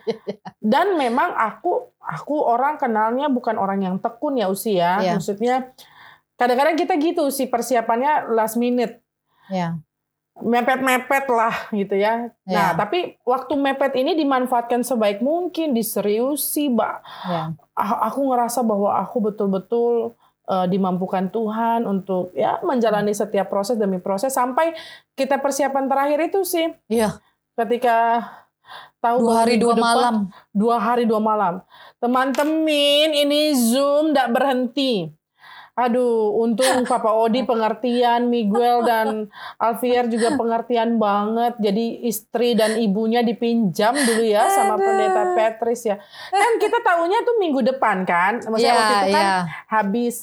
Dan 0.62 0.94
memang 0.94 1.34
aku 1.34 1.90
aku 1.98 2.38
orang 2.38 2.78
kenalnya 2.78 3.26
bukan 3.26 3.58
orang 3.58 3.82
yang 3.82 3.96
tekun 3.98 4.38
ya 4.38 4.46
usia. 4.46 5.02
Ya. 5.02 5.18
Maksudnya 5.18 5.74
kadang-kadang 6.38 6.78
kita 6.78 6.94
gitu 7.02 7.34
sih 7.34 7.50
persiapannya 7.50 8.30
last 8.30 8.62
minute 8.62 9.02
Ya. 9.50 9.82
mepet-mepet 10.38 11.26
lah 11.28 11.66
gitu 11.74 11.98
ya. 11.98 12.30
Nah, 12.46 12.78
Ya. 12.78 12.78
tapi 12.78 13.18
waktu 13.26 13.58
mepet 13.58 13.98
ini 13.98 14.14
dimanfaatkan 14.14 14.86
sebaik 14.86 15.18
mungkin, 15.18 15.74
diseriusi, 15.74 16.70
Mbak. 16.70 16.96
Ya. 17.26 17.58
Ah, 17.74 18.06
Aku 18.06 18.22
ngerasa 18.30 18.62
bahwa 18.62 18.94
aku 18.94 19.18
betul-betul 19.24 20.14
eh, 20.48 20.66
dimampukan 20.66 21.28
Tuhan 21.28 21.84
untuk 21.84 22.32
ya 22.32 22.58
menjalani 22.62 23.12
setiap 23.12 23.48
proses 23.48 23.76
demi 23.76 23.98
proses 23.98 24.32
sampai 24.32 24.72
kita 25.12 25.38
persiapan 25.38 25.86
terakhir 25.86 26.20
itu 26.26 26.42
sih 26.42 26.72
Iya. 26.88 27.20
ketika 27.54 28.24
tahu 28.98 29.22
Dua 29.22 29.36
hari 29.38 29.56
dua 29.56 29.74
depan- 29.74 29.84
malam. 29.86 30.16
dua 30.52 30.76
hari 30.78 31.04
dua 31.04 31.20
malam. 31.20 31.64
Teman-teman, 31.98 32.68
ini 33.10 33.42
Zoom 33.54 34.10
tidak 34.10 34.32
berhenti. 34.32 35.12
Aduh, 35.74 36.34
untung 36.36 36.66
Papa 36.90 37.14
Odi 37.14 37.44
pengertian, 37.44 38.26
Miguel 38.26 38.82
dan 38.82 39.30
Alfier 39.56 40.08
juga 40.08 40.34
pengertian 40.34 40.98
banget. 40.98 41.54
Jadi 41.60 42.02
istri 42.04 42.54
dan 42.54 42.76
ibunya 42.76 43.22
dipinjam 43.22 43.94
dulu 43.94 44.26
ya 44.26 44.48
sama 44.48 44.74
Aduh. 44.74 44.84
pendeta 44.84 45.22
Petris 45.32 45.86
ya. 45.86 45.96
Kan 46.28 46.58
kita 46.58 46.82
tahunya 46.82 47.20
tuh 47.22 47.36
minggu 47.38 47.62
depan 47.68 48.04
kan. 48.04 48.42
Maksudnya 48.42 48.58
Iya, 48.68 48.74
waktu 48.76 48.96
itu 48.98 49.08
kan 49.12 49.24
iya. 49.24 49.38
habis 49.68 50.16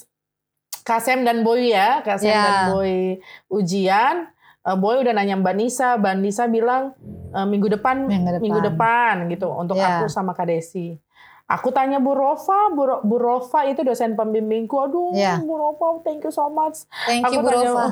Kasem 0.84 1.24
dan 1.24 1.40
Boy 1.40 1.72
ya, 1.72 2.04
Kasem 2.04 2.28
Ya. 2.28 2.44
dan 2.44 2.58
Boy 2.70 3.18
ujian. 3.48 4.28
Eh, 4.60 4.76
Boy 4.76 5.00
udah 5.00 5.12
nanya 5.12 5.36
Mbak 5.36 5.54
Nisa, 5.56 5.96
Mbak 5.96 6.14
Nisa 6.20 6.44
bilang 6.46 6.92
eh, 7.32 7.46
minggu 7.48 7.66
depan, 7.66 8.04
Minggu 8.04 8.36
depan. 8.36 8.42
minggu 8.44 8.60
depan 8.62 9.14
gitu 9.28 9.48
untuk 9.50 9.74
Ya. 9.74 9.98
aku 9.98 10.06
sama 10.06 10.32
Kak 10.32 10.46
Desi. 10.46 11.00
Aku 11.46 11.68
tanya 11.70 12.00
Bu 12.00 12.12
Rofa, 12.12 12.72
Bu, 12.72 12.82
Ro- 12.82 13.02
Bu 13.02 13.16
Rofa 13.16 13.68
itu 13.68 13.84
dosen 13.84 14.12
pembimbingku. 14.12 14.80
Aduh, 14.80 15.12
Ya. 15.12 15.36
Bu 15.36 15.54
Rofa, 15.54 16.00
thank 16.00 16.24
you 16.24 16.32
so 16.32 16.48
much. 16.48 16.88
Thank 17.04 17.20
you 17.28 17.38
Bu 17.38 17.46
tanya, 17.46 17.68
Rofa. 17.68 17.86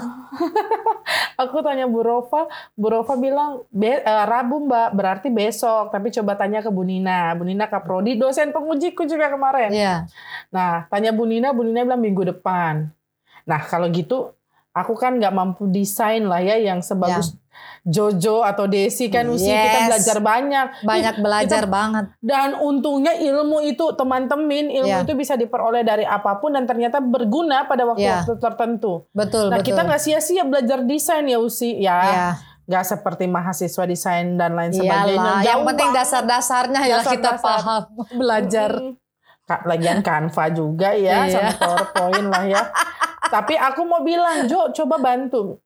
aku 1.43 1.61
tanya 1.61 1.85
Bu 1.85 2.01
Rofa, 2.01 2.49
Bu 2.73 2.89
Rofa 2.89 3.15
bilang 3.15 3.61
"Be- 3.69 4.01
eh, 4.01 4.25
Rabu 4.25 4.57
Mbak, 4.63 4.89
berarti 4.93 5.29
besok. 5.29 5.93
Tapi 5.93 6.09
coba 6.11 6.33
tanya 6.35 6.61
ke 6.61 6.69
Bu 6.69 6.81
Nina, 6.81 7.33
Bu 7.35 7.45
Nina 7.45 7.69
Kaprodi, 7.69 8.17
dosen 8.17 8.51
pengujiku 8.51 9.05
juga 9.05 9.29
kemarin. 9.29 9.69
Iya. 9.69 10.09
Nah, 10.49 10.89
tanya 10.89 11.13
Bu 11.13 11.25
Nina, 11.25 11.53
Bu 11.53 11.61
Nina 11.63 11.85
bilang 11.85 12.01
minggu 12.01 12.25
depan. 12.31 12.89
Nah, 13.45 13.61
kalau 13.61 13.85
gitu, 13.89 14.33
aku 14.71 14.95
kan 14.95 15.13
nggak 15.15 15.29
mampu 15.31 15.69
desain 15.69 16.25
lah 16.25 16.41
ya 16.41 16.57
yang 16.57 16.81
sebagus 16.81 17.37
Jojo 17.83 18.41
atau 18.41 18.65
Desi 18.65 19.07
kan 19.07 19.27
usia 19.27 19.59
kita 19.61 19.79
belajar 19.89 20.19
banyak. 20.19 20.67
Banyak 20.81 21.15
belajar 21.19 21.63
banget. 21.67 22.05
Dan 22.19 22.55
untungnya 22.57 23.13
ilmu 23.13 23.59
itu 23.61 23.91
teman-teman, 23.93 24.49
ilmu 24.71 24.87
Ya. 24.89 25.03
itu 25.03 25.13
bisa 25.13 25.35
diperoleh 25.35 25.83
dari 25.83 26.03
apa 26.03 26.37
pun 26.37 26.53
dan 26.53 26.63
ternyata 26.63 26.99
berguna 26.99 27.65
pada 27.65 27.83
Ya. 27.83 27.89
waktu-waktu 28.23 28.33
tertentu. 28.39 28.93
Betul, 29.11 29.49
Nah, 29.49 29.59
betul. 29.59 29.67
kita 29.69 29.81
nggak 29.83 29.99
sia-sia 30.01 30.43
belajar 30.43 30.79
desain 30.81 31.25
ya 31.25 31.37
Usi 31.37 31.75
ya. 31.77 31.99
Iya. 32.01 32.29
Nggak 32.63 32.85
seperti 32.87 33.25
mahasiswa 33.27 33.85
desain 33.85 34.27
dan 34.33 34.55
lain 34.55 34.71
sebagainya. 34.71 35.13
Iyalah, 35.13 35.41
yang 35.43 35.61
penting 35.65 35.91
dasar-dasarnya 35.91 36.81
ya 36.85 36.97
kita 37.01 37.35
Dasar-dasar. 37.35 37.43
paham 37.59 37.83
belajar. 38.21 38.71
Mm. 38.73 38.95
Ka- 39.43 39.67
Lagian 39.67 40.01
Canva 40.01 40.45
juga 40.49 40.95
ya, 40.95 41.27
Iya. 41.27 41.51
sama 41.51 41.53
PowerPoint 41.59 42.27
lah 42.29 42.45
ya. 42.47 42.63
Tapi 43.35 43.55
aku 43.57 43.83
mau 43.83 44.01
bilang, 44.01 44.47
Jo, 44.47 44.71
coba 44.73 44.97
bantu. 44.97 45.59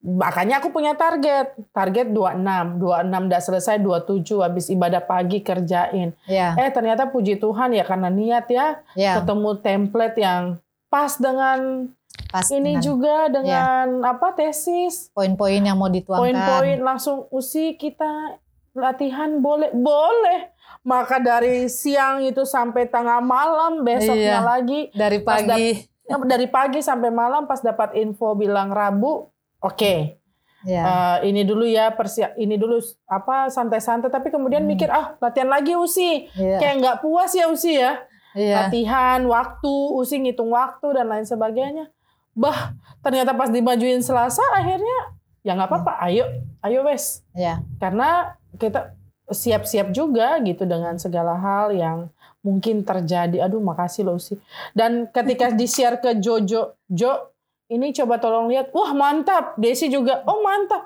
Makanya 0.00 0.64
aku 0.64 0.72
punya 0.72 0.96
target. 0.96 1.52
Target 1.76 2.08
26. 2.08 2.80
26 2.80 3.28
udah 3.28 3.40
selesai, 3.40 3.76
27 3.76 4.40
habis 4.40 4.66
ibadah 4.72 5.04
pagi 5.04 5.44
kerjain. 5.44 6.16
Ya, 6.24 6.56
Eh 6.56 6.72
ternyata 6.72 7.12
puji 7.12 7.36
Tuhan 7.36 7.76
ya 7.76 7.84
karena 7.84 8.08
niat 8.08 8.48
ya, 8.48 8.80
ya. 8.96 9.20
ketemu 9.20 9.60
template 9.60 10.16
yang 10.16 10.42
pas 10.88 11.20
dengan 11.20 11.88
Pas 12.32 12.46
ini 12.48 12.78
dengan 12.78 12.82
juga 12.82 13.16
dengan 13.28 13.86
apa 14.02 14.32
tesis. 14.32 15.10
poin-poin 15.12 15.60
yang 15.60 15.76
mau 15.76 15.92
dituangkan. 15.92 16.20
Poin-poin 16.22 16.78
langsung 16.80 17.28
usi 17.28 17.76
kita 17.76 18.38
latihan 18.70 19.42
boleh 19.42 19.74
boleh 19.74 20.54
Maka 20.80 21.20
dari 21.20 21.68
siang 21.68 22.24
itu 22.24 22.48
sampai 22.48 22.88
tengah 22.88 23.20
malam, 23.20 23.84
besoknya 23.84 24.40
Iya. 24.40 24.46
lagi. 24.46 24.80
Dari 24.96 25.18
pagi. 25.20 25.84
Dari 26.08 26.46
pagi 26.48 26.80
sampai 26.80 27.12
malam 27.12 27.44
pas 27.44 27.60
dapat 27.60 27.94
info 28.00 28.32
bilang 28.32 28.72
Rabu, 28.72 29.28
oke. 29.60 30.16
Ya. 30.60 30.82
Eh, 30.84 31.32
ini 31.32 31.40
dulu 31.40 31.64
ya 31.64 31.88
persiap 31.88 32.36
ini 32.36 32.60
dulu 32.60 32.76
apa 33.06 33.48
santai-santai 33.48 34.08
tapi 34.08 34.28
kemudian 34.28 34.60
mikir 34.62 34.92
ah 34.92 35.16
latihan 35.16 35.48
lagi 35.48 35.72
usi 35.72 36.28
Hmm. 36.28 36.36
Iya. 36.36 36.56
kayak 36.60 36.74
nggak 36.76 36.96
puas 37.00 37.32
ya 37.32 37.48
usi 37.48 37.72
ya 37.74 37.96
Iya. 38.30 38.68
latihan 38.68 39.24
waktu 39.24 39.72
usi 39.96 40.20
ngitung 40.20 40.52
waktu 40.52 40.92
dan 40.92 41.08
lain 41.08 41.24
sebagainya 41.24 41.88
bah 42.30 42.76
ternyata 43.00 43.32
pas 43.32 43.48
dimajuin 43.48 44.04
Selasa 44.04 44.44
akhirnya 44.52 45.16
ya 45.40 45.56
nggak 45.56 45.64
apa-apa 45.64 45.96
ayo 46.04 46.28
ayo 46.60 46.84
wes 46.84 47.24
Iya. 47.32 47.64
karena 47.80 48.36
kita 48.54 48.92
siap-siap 49.26 49.96
juga 49.96 50.36
gitu 50.44 50.68
dengan 50.68 51.00
segala 51.00 51.40
hal 51.40 51.72
yang 51.72 52.12
mungkin 52.40 52.84
terjadi 52.84 53.48
aduh 53.48 53.64
makasih 53.64 54.04
loh 54.04 54.20
sih 54.20 54.36
dan 54.72 55.08
ketika 55.08 55.48
di 55.48 55.64
share 55.64 55.96
ke 55.96 56.20
Jojo 56.20 56.76
Jo 56.84 57.32
ini 57.70 57.94
coba 57.94 58.18
tolong 58.18 58.46
lihat 58.46 58.68
wah 58.70 58.90
mantap 58.90 59.54
Desi 59.54 59.86
juga 59.86 60.26
oh 60.26 60.40
mantap 60.40 60.84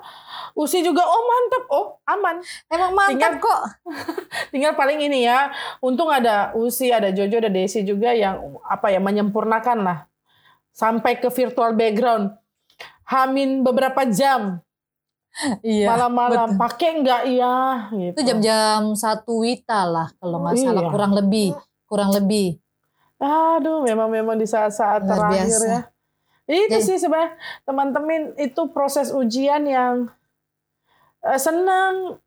Usi 0.53 0.79
juga 0.79 1.01
oh 1.01 1.23
mantap 1.25 1.63
oh 1.67 1.85
aman 2.05 2.39
Emang 2.67 2.93
mantap 2.93 3.11
Tinggal- 3.11 3.41
kok. 3.41 3.61
tinggal 4.53 4.73
paling 4.73 5.01
ini 5.01 5.25
ya 5.25 5.49
untung 5.79 6.07
ada 6.07 6.53
Usi 6.53 6.89
ada 6.89 7.09
Jojo 7.09 7.37
ada 7.37 7.49
Desi 7.49 7.81
juga 7.81 8.13
yang 8.13 8.37
apa 8.61 8.87
ya 8.87 8.99
menyempurnakan 8.99 9.77
lah 9.81 9.99
sampai 10.69 11.17
ke 11.17 11.27
virtual 11.27 11.73
background 11.73 12.31
Hamin 13.03 13.61
beberapa 13.61 14.05
jam 14.05 14.61
Iya. 15.59 15.91
malam-malam 15.91 16.55
pakai 16.55 17.03
nggak 17.03 17.21
ya 17.27 17.55
gitu. 17.91 18.15
Itu 18.15 18.21
jam-jam 18.23 18.95
satu 18.95 19.43
wita 19.43 19.83
lah 19.83 20.07
kalau 20.15 20.39
nggak 20.39 20.55
salah 20.55 20.79
Iya. 20.79 20.91
kurang 20.95 21.11
lebih, 21.11 21.51
kurang 21.83 22.15
lebih. 22.15 22.55
Aduh, 23.15 23.83
memang 23.83 24.07
memang 24.07 24.35
di 24.35 24.47
saat-saat 24.47 25.03
terakhir 25.03 25.43
biasa. 25.43 25.67
ya. 25.67 25.79
Itu 26.45 26.69
Jadi- 26.71 26.85
sih 26.85 26.97
sebenarnya 26.97 27.33
teman-teman 27.61 28.37
itu 28.37 28.61
proses 28.69 29.09
ujian 29.09 29.65
yang 29.65 30.13
eh, 31.21 31.37
senang 31.37 32.21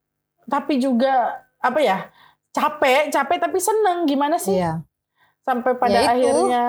tapi 0.44 0.76
juga 0.76 1.38
apa 1.58 1.78
ya 1.78 2.10
capek 2.50 3.08
capek 3.08 3.38
tapi 3.38 3.58
senang 3.58 4.02
gimana 4.04 4.34
sih 4.34 4.56
Iya. 4.56 4.82
sampai 5.40 5.72
pada 5.75 5.94
Ya 5.94 6.12
itu. 6.12 6.26
akhirnya 6.26 6.66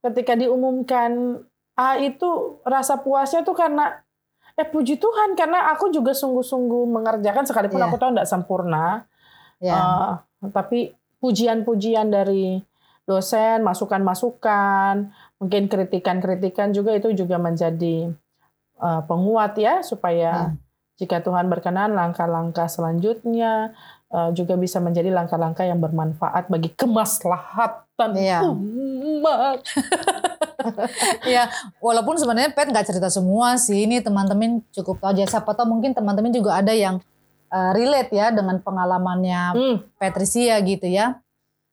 ketika 0.00 0.32
diumumkan 0.34 1.42
ah 1.74 1.96
itu 1.96 2.28
rasa 2.62 2.96
puasnya 2.96 3.42
tuh 3.42 3.52
karena 3.52 3.98
eh 4.54 4.64
puji 4.64 4.96
Tuhan 4.96 5.34
karena 5.34 5.68
aku 5.70 5.90
juga 5.90 6.12
sungguh-sungguh 6.12 6.86
mengerjakan 6.86 7.44
sekalipun 7.44 7.76
Iya. 7.76 7.86
aku 7.86 7.96
tahu 7.96 8.10
tidak 8.12 8.30
sempurna 8.30 8.86
Ya. 9.56 9.74
Eh, 9.74 10.12
tapi 10.52 10.92
pujian-pujian 11.16 12.06
dari 12.06 12.60
dosen, 13.02 13.64
masukan-masukan, 13.64 15.08
mungkin 15.36 15.66
kritikan-kritikan 15.66 16.70
juga 16.70 16.92
itu 16.92 17.12
juga 17.12 17.36
menjadi 17.36 18.10
eh, 18.76 19.00
penguat 19.04 19.56
ya 19.56 19.80
supaya 19.80 20.56
jika 20.96 21.20
Tuhan 21.20 21.46
berkenan 21.46 21.92
langkah-langkah 21.92 22.66
selanjutnya 22.66 23.76
eh, 24.08 24.30
juga 24.32 24.56
bisa 24.56 24.80
menjadi 24.80 25.12
langkah-langkah 25.12 25.62
yang 25.62 25.76
bermanfaat 25.76 26.48
bagi 26.48 26.72
kemaslahatan 26.72 28.10
Iya. 28.12 28.40
umat. 28.44 29.60
Ya, 31.22 31.46
walaupun 31.78 32.18
sebenarnya 32.18 32.50
Pet 32.50 32.66
nggak 32.66 32.90
cerita 32.90 33.06
semua 33.06 33.54
sih. 33.54 33.86
Ini 33.86 34.02
teman-teman 34.02 34.66
cukup 34.74 34.98
tahu 34.98 35.14
aja. 35.14 35.38
Siapa 35.38 35.54
tahu 35.54 35.78
mungkin 35.78 35.94
teman-teman 35.94 36.34
juga 36.34 36.58
ada 36.58 36.74
yang 36.74 36.98
uh, 37.50 37.70
relate 37.70 38.10
ya 38.10 38.34
dengan 38.34 38.58
pengalamannya 38.58 39.42
Hmm, 39.54 39.76
Patricia 39.94 40.58
gitu 40.58 40.90
ya. 40.90 41.22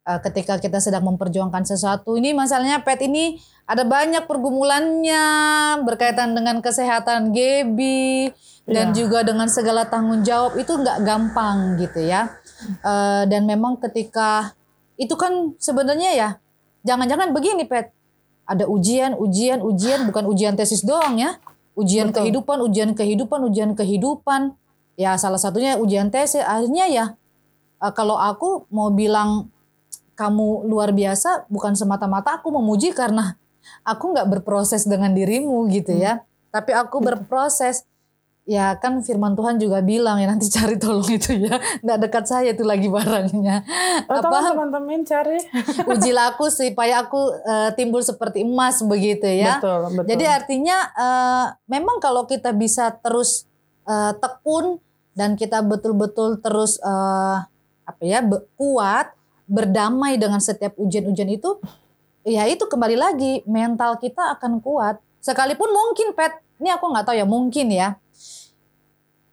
Uh, 0.04 0.20
ketika 0.20 0.60
kita 0.60 0.84
sedang 0.84 1.08
memperjuangkan 1.08 1.64
sesuatu, 1.64 2.20
ini 2.20 2.36
masalahnya 2.36 2.84
Pet 2.84 3.00
ini 3.08 3.40
ada 3.64 3.88
banyak 3.88 4.28
pergumulannya 4.28 5.24
berkaitan 5.88 6.36
dengan 6.36 6.60
kesehatan 6.60 7.32
Gaby 7.32 8.28
dan 8.68 8.92
Iya. 8.92 8.96
juga 9.00 9.24
dengan 9.24 9.48
segala 9.48 9.88
tanggung 9.88 10.20
jawab 10.28 10.60
itu 10.60 10.76
nggak 10.76 11.08
gampang 11.08 11.80
gitu 11.80 12.04
ya. 12.04 12.36
Uh, 12.84 13.24
dan 13.32 13.48
memang 13.48 13.80
ketika 13.80 14.52
itu 15.00 15.16
kan 15.16 15.56
sebenarnya 15.56 16.12
ya 16.12 16.30
jangan-jangan 16.84 17.32
begini 17.32 17.64
Pet 17.64 17.96
ada 18.44 18.68
ujian, 18.68 19.16
ujian, 19.16 19.64
ujian, 19.64 20.04
bukan 20.12 20.28
ujian 20.28 20.54
tesis 20.60 20.84
doang 20.84 21.16
ya. 21.16 21.40
Ujian 21.74 22.12
Betul. 22.12 22.28
kehidupan, 22.28 22.58
ujian 22.60 22.92
kehidupan, 22.92 23.40
ujian 23.48 23.72
kehidupan. 23.74 24.54
Ya 25.00 25.16
salah 25.18 25.40
satunya 25.40 25.80
ujian 25.80 26.12
tesis. 26.12 26.44
Akhirnya 26.44 26.86
ya 26.92 27.06
eh, 27.80 27.94
kalau 27.96 28.20
aku 28.20 28.68
mau 28.70 28.92
bilang 28.92 29.50
kamu 30.14 30.70
luar 30.70 30.94
biasa, 30.94 31.50
bukan 31.50 31.74
semata-mata 31.74 32.38
aku 32.38 32.54
memuji 32.54 32.94
karena 32.94 33.38
aku 33.82 34.14
nggak 34.14 34.30
berproses 34.30 34.86
dengan 34.86 35.12
dirimu 35.14 35.66
gitu 35.74 35.96
ya. 35.98 36.22
Tapi 36.54 36.72
aku 36.74 37.02
berproses. 37.02 37.86
Ya 38.44 38.76
kan 38.76 39.00
firman 39.00 39.40
Tuhan 39.40 39.56
juga 39.56 39.80
bilang 39.80 40.20
ya 40.20 40.28
nanti 40.28 40.52
cari 40.52 40.76
tolong 40.76 41.08
itu 41.08 41.32
ya. 41.32 41.56
Nggak 41.80 42.00
dekat 42.04 42.26
saya 42.28 42.52
itu 42.52 42.68
lagi 42.68 42.92
barangnya. 42.92 43.64
Oh, 44.12 44.20
Apa? 44.20 44.52
teman-teman 44.52 45.08
cari. 45.08 45.40
ujilah 45.96 46.36
aku 46.36 46.52
supaya 46.52 47.08
aku 47.08 47.32
eh, 47.40 47.72
timbul 47.80 48.04
seperti 48.04 48.44
emas 48.44 48.84
begitu 48.84 49.24
ya. 49.32 49.64
Betul, 49.64 49.96
betul. 49.96 50.08
Jadi 50.12 50.26
artinya 50.28 50.78
eh, 50.92 51.46
memang 51.72 52.04
kalau 52.04 52.28
kita 52.28 52.52
bisa 52.52 52.92
terus 53.00 53.48
eh, 53.88 54.12
tekun 54.20 54.84
dan 55.16 55.40
kita 55.40 55.64
betul-betul 55.64 56.44
terus 56.44 56.82
apa 57.84 58.02
ya 58.02 58.20
kuat 58.60 59.14
berdamai 59.48 60.16
dengan 60.16 60.40
setiap 60.40 60.76
ujian-ujian 60.80 61.30
itu, 61.30 61.60
ya 62.24 62.48
itu 62.48 62.64
kembali 62.64 62.96
lagi 62.96 63.44
mental 63.44 64.00
kita 64.00 64.40
akan 64.40 64.64
kuat. 64.64 65.00
Sekalipun 65.24 65.72
mungkin 65.72 66.16
pet, 66.16 66.40
ini 66.60 66.72
aku 66.72 66.92
nggak 66.92 67.06
tahu 67.08 67.16
ya 67.16 67.28
mungkin 67.28 67.68
ya. 67.72 67.96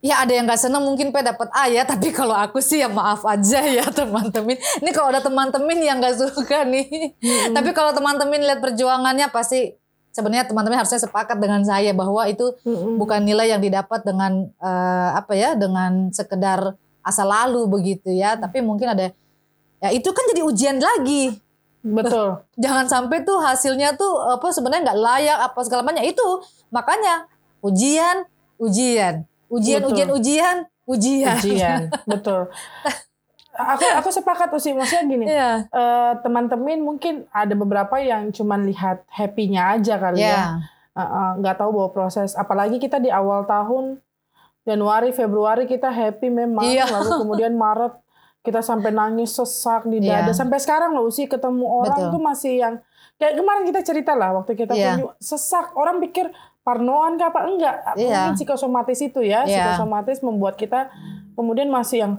Ya 0.01 0.25
ada 0.25 0.33
yang 0.33 0.49
nggak 0.49 0.57
seneng 0.57 0.81
mungkin 0.81 1.13
pe 1.13 1.21
dapat 1.21 1.53
A 1.53 1.69
ya, 1.69 1.85
tapi 1.91 2.11
kalau 2.11 2.33
aku 2.33 2.59
sih 2.59 2.81
ya 2.81 2.89
maaf 2.89 3.21
aja 3.27 3.61
ya 3.61 3.85
teman-teman. 3.91 4.57
Ini 4.57 4.91
kalau 4.97 5.13
ada 5.13 5.21
teman-teman 5.21 5.77
yang 5.77 6.01
nggak 6.01 6.17
suka 6.17 6.65
nih, 6.65 7.15
tapi 7.53 7.71
kalau 7.77 7.93
teman-teman 7.93 8.41
lihat 8.41 8.65
perjuangannya 8.65 9.29
pasti 9.29 9.77
sebenarnya 10.11 10.51
teman-teman 10.51 10.83
harusnya 10.83 10.99
sepakat 10.99 11.39
dengan 11.39 11.63
saya 11.63 11.95
bahwa 11.95 12.27
itu 12.27 12.51
Mm-mm. 12.67 12.99
bukan 12.99 13.23
nilai 13.23 13.55
yang 13.55 13.63
didapat 13.63 14.03
dengan 14.03 14.51
eh, 14.59 15.11
apa 15.15 15.37
ya, 15.39 15.55
dengan 15.55 16.11
sekedar 16.11 16.75
asal 17.05 17.29
lalu 17.29 17.69
begitu 17.69 18.11
ya, 18.11 18.41
tapi 18.41 18.65
mungkin 18.65 18.91
ada 18.97 19.13
ya 19.81 19.89
itu 19.91 20.09
kan 20.13 20.25
jadi 20.31 20.43
ujian 20.45 20.77
lagi. 20.79 21.37
Betul. 21.81 22.45
Jangan 22.61 22.87
sampai 22.87 23.25
tuh 23.25 23.41
hasilnya 23.41 23.97
tuh 23.97 24.21
apa 24.21 24.53
sebenarnya 24.53 24.93
nggak 24.93 25.01
layak 25.01 25.39
apa 25.41 25.61
segala 25.65 25.81
macamnya 25.81 26.05
itu 26.05 26.29
makanya 26.69 27.25
ujian, 27.65 28.29
ujian, 28.61 29.25
ujian, 29.49 29.81
Betul. 29.81 29.93
ujian, 29.97 30.09
ujian, 30.13 30.57
ujian. 30.85 31.37
Ujian, 31.41 31.81
betul. 32.13 32.53
Aku 33.57 33.85
aku 33.85 34.09
sepakat 34.09 34.53
sih 34.57 34.73
maksudnya 34.73 35.05
gini. 35.05 35.25
Iya. 35.29 35.69
eh, 35.69 36.13
teman-teman 36.21 36.81
mungkin 36.81 37.29
ada 37.29 37.53
beberapa 37.53 37.97
yang 38.01 38.33
cuman 38.33 38.65
lihat 38.65 39.05
happy-nya 39.09 39.77
aja 39.77 39.97
kali 39.97 40.21
ya. 40.21 40.29
Ya. 40.29 40.45
Eh, 40.97 41.33
nggak 41.41 41.61
tahu 41.61 41.81
bahwa 41.81 41.91
proses 41.93 42.37
apalagi 42.37 42.77
kita 42.77 43.01
di 43.01 43.09
awal 43.09 43.45
tahun 43.45 44.01
Januari 44.65 45.17
Februari 45.17 45.65
kita 45.65 45.89
happy 45.89 46.29
memang 46.29 46.65
Iya. 46.69 46.85
lalu 46.89 47.25
kemudian 47.25 47.57
Maret 47.57 47.97
kita 48.41 48.61
sampai 48.61 48.89
nangis 48.91 49.31
sesak 49.31 49.85
di 49.85 50.01
dada 50.01 50.31
Iya. 50.31 50.35
sampai 50.35 50.57
sekarang 50.57 50.93
loh 50.93 51.09
sih 51.09 51.25
ketemu 51.25 51.65
orang 51.65 51.99
Betul. 52.01 52.13
tuh 52.17 52.23
masih 52.23 52.53
yang 52.57 52.75
kayak 53.15 53.37
kemarin 53.37 53.65
kita 53.65 53.81
cerita 53.83 54.13
lah 54.15 54.33
waktu 54.35 54.53
kita 54.55 54.73
Iya. 54.73 54.97
kunjung 54.97 55.13
sesak 55.19 55.77
orang 55.77 56.01
pikir 56.01 56.33
parnoan 56.61 57.17
kah 57.17 57.29
apa 57.29 57.41
enggak 57.45 57.77
Iya. 57.95 58.33
mungkin 58.33 58.37
psikosomatis 58.37 58.99
itu 58.99 59.21
ya 59.21 59.45
Iya. 59.45 59.77
psikosomatis 59.77 60.21
membuat 60.21 60.57
kita 60.57 60.89
kemudian 61.33 61.69
masih 61.69 62.01
yang 62.01 62.15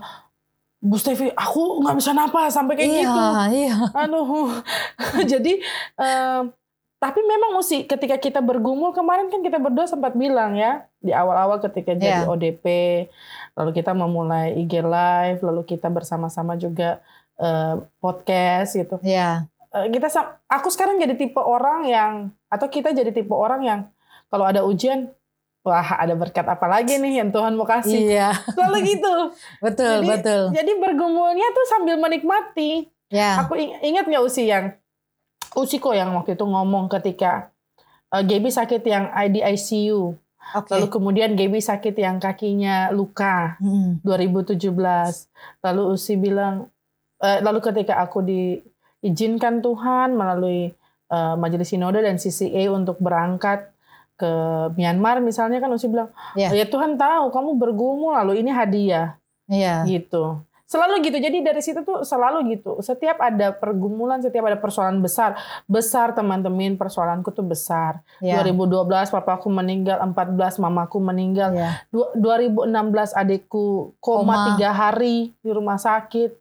Bu 0.82 0.98
Stevi, 0.98 1.30
aku 1.30 1.78
nggak 1.78 1.94
bisa 1.94 2.10
napas 2.10 2.58
sampai 2.58 2.74
kayak 2.74 2.90
Iya, 2.90 3.02
gitu. 3.06 3.22
iya. 3.54 3.76
Aduh, 3.96 4.50
jadi 5.32 5.62
em, 5.94 6.50
tapi 7.02 7.18
memang 7.20 7.58
mesti 7.58 7.82
ketika 7.84 8.14
kita 8.16 8.40
bergumul 8.40 8.94
kemarin 8.94 9.26
kan 9.28 9.42
kita 9.42 9.58
berdua 9.58 9.90
sempat 9.90 10.14
bilang 10.14 10.54
ya 10.54 10.86
di 11.02 11.10
awal-awal 11.10 11.58
ketika 11.60 11.98
jadi 11.98 12.24
Iya. 12.24 12.30
ODP, 12.30 12.66
lalu 13.58 13.72
kita 13.74 13.92
memulai 13.92 14.54
IG 14.54 14.86
live, 14.86 15.42
lalu 15.42 15.66
kita 15.66 15.90
bersama-sama 15.90 16.54
juga 16.56 17.02
eh, 17.36 17.74
podcast 17.98 18.78
gitu. 18.78 19.02
Iya. 19.02 19.50
Eh, 19.74 19.90
kita 19.90 20.14
aku 20.46 20.70
sekarang 20.70 21.02
jadi 21.02 21.18
tipe 21.18 21.42
orang 21.42 21.90
yang 21.90 22.14
atau 22.46 22.70
kita 22.70 22.94
jadi 22.94 23.10
tipe 23.10 23.34
orang 23.34 23.66
yang 23.66 23.80
kalau 24.30 24.46
ada 24.46 24.62
ujian, 24.62 25.10
wah 25.62 25.98
ada 25.98 26.14
berkat 26.14 26.46
apa 26.46 26.70
lagi 26.70 27.02
nih 27.02 27.18
yang 27.18 27.34
Tuhan 27.34 27.58
mau 27.58 27.66
kasih. 27.66 27.98
Iya. 27.98 28.30
Selalu 28.54 28.78
gitu. 28.86 29.14
Betul, 29.66 30.06
Jadi- 30.06 30.10
betul. 30.14 30.44
Jadi 30.54 30.72
bergumulnya 30.78 31.50
tuh 31.50 31.66
sambil 31.66 31.98
menikmati. 31.98 32.94
Ya. 33.10 33.42
Aku 33.42 33.58
ing- 33.58 33.82
ingat 33.82 34.06
nggak 34.06 34.22
Usi 34.22 34.46
yang 34.46 34.78
Usi 35.52 35.78
kok 35.78 35.92
yang 35.92 36.16
waktu 36.16 36.34
itu 36.34 36.44
ngomong 36.44 36.88
ketika 36.90 37.52
uh, 38.10 38.24
Gaby 38.24 38.48
sakit 38.48 38.82
yang 38.82 39.06
di 39.28 39.40
ICU, 39.40 40.16
Oke. 40.56 40.70
lalu 40.72 40.88
kemudian 40.88 41.36
Gaby 41.36 41.60
sakit 41.60 41.94
yang 41.94 42.18
kakinya 42.18 42.90
luka 42.90 43.60
Mm. 43.60 44.00
2017, 44.04 44.64
lalu 45.62 45.82
Usi 45.90 46.16
bilang 46.16 46.72
eh, 47.20 47.38
lalu 47.40 47.60
ketika 47.62 48.00
aku 48.00 48.24
diizinkan 48.24 49.60
Tuhan 49.60 50.14
melalui 50.14 50.72
eh, 51.08 51.36
majelis 51.36 51.68
sinode 51.68 52.00
dan 52.00 52.16
CCA 52.16 52.72
untuk 52.72 52.98
berangkat 52.98 53.70
ke 54.16 54.32
Myanmar 54.78 55.18
misalnya 55.20 55.58
kan 55.58 55.70
Usi 55.70 55.86
bilang 55.86 56.14
Iya. 56.34 56.54
ya 56.54 56.66
Tuhan 56.66 56.96
tahu 56.96 57.30
kamu 57.30 57.58
bergumul 57.58 58.14
lalu 58.14 58.40
ini 58.40 58.50
hadiah 58.50 59.18
Iya. 59.46 59.82
gitu 59.84 60.40
selalu 60.72 61.04
gitu. 61.04 61.18
Jadi 61.20 61.44
dari 61.44 61.60
situ 61.60 61.84
tuh 61.84 62.08
selalu 62.08 62.56
gitu. 62.56 62.80
Setiap 62.80 63.20
ada 63.20 63.52
pergumulan 63.52 64.24
setiap 64.24 64.48
ada 64.48 64.56
persoalan 64.56 65.04
besar 65.04 65.36
besar 65.68 66.16
teman-teman 66.16 66.80
persoalanku 66.80 67.28
tuh 67.36 67.44
besar. 67.44 68.00
Iya. 68.24 68.40
2012 68.48 69.12
papaku 69.12 69.52
meninggal 69.52 70.00
14 70.00 70.64
mamaku 70.64 71.04
meninggal. 71.04 71.52
Iya. 71.52 71.84
Du- 71.92 72.16
2016 72.16 73.12
adikku 73.12 74.00
koma 74.00 74.56
tiga 74.56 74.72
hari 74.72 75.36
di 75.44 75.52
rumah 75.52 75.76
sakit. 75.76 76.40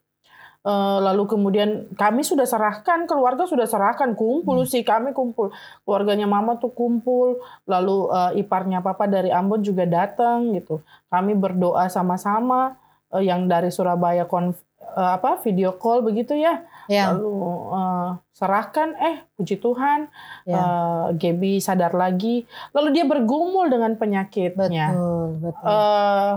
Eh, 0.61 0.99
lalu 1.01 1.25
kemudian 1.25 1.89
kami 1.97 2.21
sudah 2.21 2.45
serahkan 2.45 3.09
keluarga 3.09 3.49
sudah 3.49 3.65
serahkan 3.65 4.13
kumpul 4.13 4.63
sih 4.69 4.85
kami 4.87 5.11
kumpul. 5.17 5.51
Keluarganya 5.83 6.29
mama 6.29 6.61
tuh 6.61 6.71
kumpul 6.71 7.41
lalu 7.67 8.13
eh, 8.13 8.45
iparnya 8.45 8.85
papa 8.85 9.09
dari 9.11 9.33
Ambon 9.35 9.65
juga 9.65 9.89
datang 9.89 10.55
gitu. 10.55 10.85
Kami 11.11 11.33
berdoa 11.35 11.89
sama-sama 11.91 12.79
eh, 13.11 13.23
yang 13.23 13.47
dari 13.47 13.69
Surabaya 13.69 14.25
konf- 14.25 14.63
eh, 14.81 15.11
apa 15.15 15.39
video 15.41 15.75
call 15.75 16.01
begitu 16.01 16.35
ya 16.35 16.63
Iya. 16.87 17.15
lalu 17.15 17.35
eh, 17.71 18.09
serahkan 18.33 18.89
eh 18.97 19.17
puji 19.35 19.57
Tuhan 19.57 20.11
Iya. 20.43 20.59
eh, 20.59 21.05
Gaby 21.15 21.59
sadar 21.59 21.93
lagi 21.93 22.43
lalu 22.71 22.89
dia 22.93 23.05
bergumul 23.05 23.67
dengan 23.67 23.95
penyakitnya 23.95 24.91
Betul, 24.91 25.29
betul. 25.41 25.67
Eh, 25.67 26.33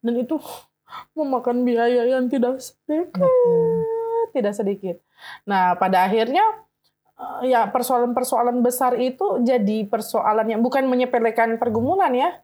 dan 0.00 0.14
itu 0.16 0.36
memakan 1.14 1.62
biaya 1.62 2.02
yang 2.04 2.26
tidak 2.26 2.58
sedikit, 2.58 3.14
betul. 3.14 3.86
tidak 4.32 4.52
sedikit. 4.52 4.96
Nah, 5.44 5.76
pada 5.76 6.02
akhirnya 6.02 6.42
ya 7.44 7.68
persoalan-persoalan 7.68 8.58
besar 8.58 8.96
itu 8.96 9.38
jadi 9.38 9.86
persoalan 9.86 10.48
yang 10.48 10.60
bukan 10.60 10.88
menyepelekan 10.88 11.60
pergumulan 11.60 12.10
ya, 12.10 12.42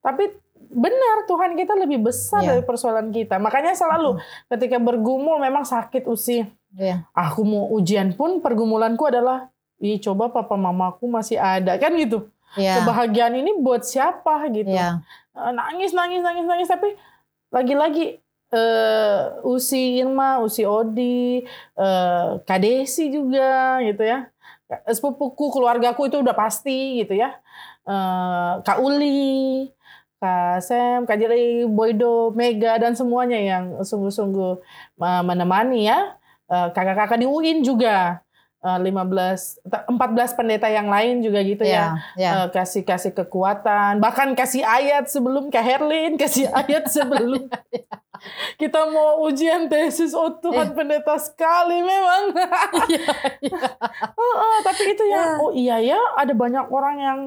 tapi 0.00 0.32
benar 0.74 1.24
Tuhan 1.24 1.54
kita 1.54 1.78
lebih 1.78 2.02
besar 2.02 2.42
Iya. 2.42 2.48
dari 2.58 2.62
persoalan 2.66 3.08
kita. 3.08 3.38
Makanya 3.38 3.72
selalu 3.72 4.18
ketika 4.50 4.76
bergumul 4.76 5.38
memang 5.38 5.62
sakit 5.62 6.04
usi. 6.04 6.42
Iya. 6.74 7.06
Aku 7.14 7.46
mau 7.46 7.70
ujian 7.70 8.12
pun 8.12 8.42
pergumulanku 8.42 9.06
adalah, 9.06 9.48
ih 9.78 10.02
coba 10.02 10.28
papa 10.28 10.58
mamaku 10.58 11.06
masih 11.06 11.38
ada 11.38 11.78
kan 11.78 11.94
gitu. 11.94 12.26
Iya. 12.58 12.82
Kebahagiaan 12.82 13.34
ini 13.34 13.54
buat 13.58 13.86
siapa 13.86 14.50
gitu. 14.50 14.70
Iya. 14.70 15.00
Eh, 15.34 15.52
nangis 15.54 15.90
nangis 15.90 16.22
nangis 16.22 16.46
nangis 16.46 16.68
tapi 16.68 16.94
lagi-lagi 17.50 18.18
eh 18.54 19.18
Usi 19.42 19.98
Irma, 19.98 20.38
Usi 20.38 20.62
Odi, 20.62 21.42
eh 21.74 22.26
Kak 22.42 22.58
Desi 22.58 23.10
juga 23.10 23.82
gitu 23.82 24.02
ya. 24.02 24.30
Sepupuku, 24.86 25.50
keluargaku 25.50 26.06
itu 26.06 26.22
udah 26.22 26.34
pasti 26.34 27.02
gitu 27.02 27.18
ya. 27.18 27.34
Eh 27.82 28.52
Kak 28.62 28.78
Uli, 28.78 29.68
Kak 30.24 30.64
Sam, 30.64 31.04
Kak 31.04 31.20
Jerry, 31.20 31.68
Boydo, 31.68 32.32
Mega 32.32 32.80
dan 32.80 32.96
semuanya 32.96 33.36
yang 33.36 33.84
sungguh-sungguh 33.84 34.52
eh, 34.98 35.22
menemani 35.22 35.84
ya. 35.84 36.16
Eh, 36.48 36.68
Kakak-kakak 36.72 37.20
di 37.20 37.28
UIN 37.28 37.60
juga. 37.60 38.24
Eh, 38.64 38.78
15 38.80 39.60
14 39.92 39.92
pendeta 40.32 40.72
yang 40.72 40.88
lain 40.88 41.20
juga 41.20 41.44
gitu 41.44 41.68
ya 41.68 42.00
Iya. 42.16 42.16
Iya. 42.16 42.30
Eh, 42.32 42.46
kasih 42.48 42.80
kasih 42.80 43.12
kekuatan 43.12 44.00
bahkan 44.00 44.32
kasih 44.32 44.64
ayat 44.64 45.04
sebelum 45.04 45.52
Kak 45.52 45.60
Herlin 45.60 46.16
kasih 46.22 46.48
ayat 46.48 46.88
sebelum 46.88 47.44
kita 48.62 48.88
mau 48.88 49.20
ujian 49.28 49.68
tesis 49.68 50.16
oh 50.16 50.32
Tuhan 50.40 50.72
pendeta 50.72 51.12
sekali 51.20 51.84
memang 51.84 52.32
Oh, 54.16 54.34
oh, 54.40 54.58
tapi 54.64 54.96
itu 54.96 55.04
ya 55.12 55.12
Ya. 55.14 55.24
oh 55.38 55.52
iya 55.52 55.76
ya 55.84 56.00
ada 56.16 56.32
banyak 56.32 56.64
orang 56.72 56.96
yang 56.96 57.18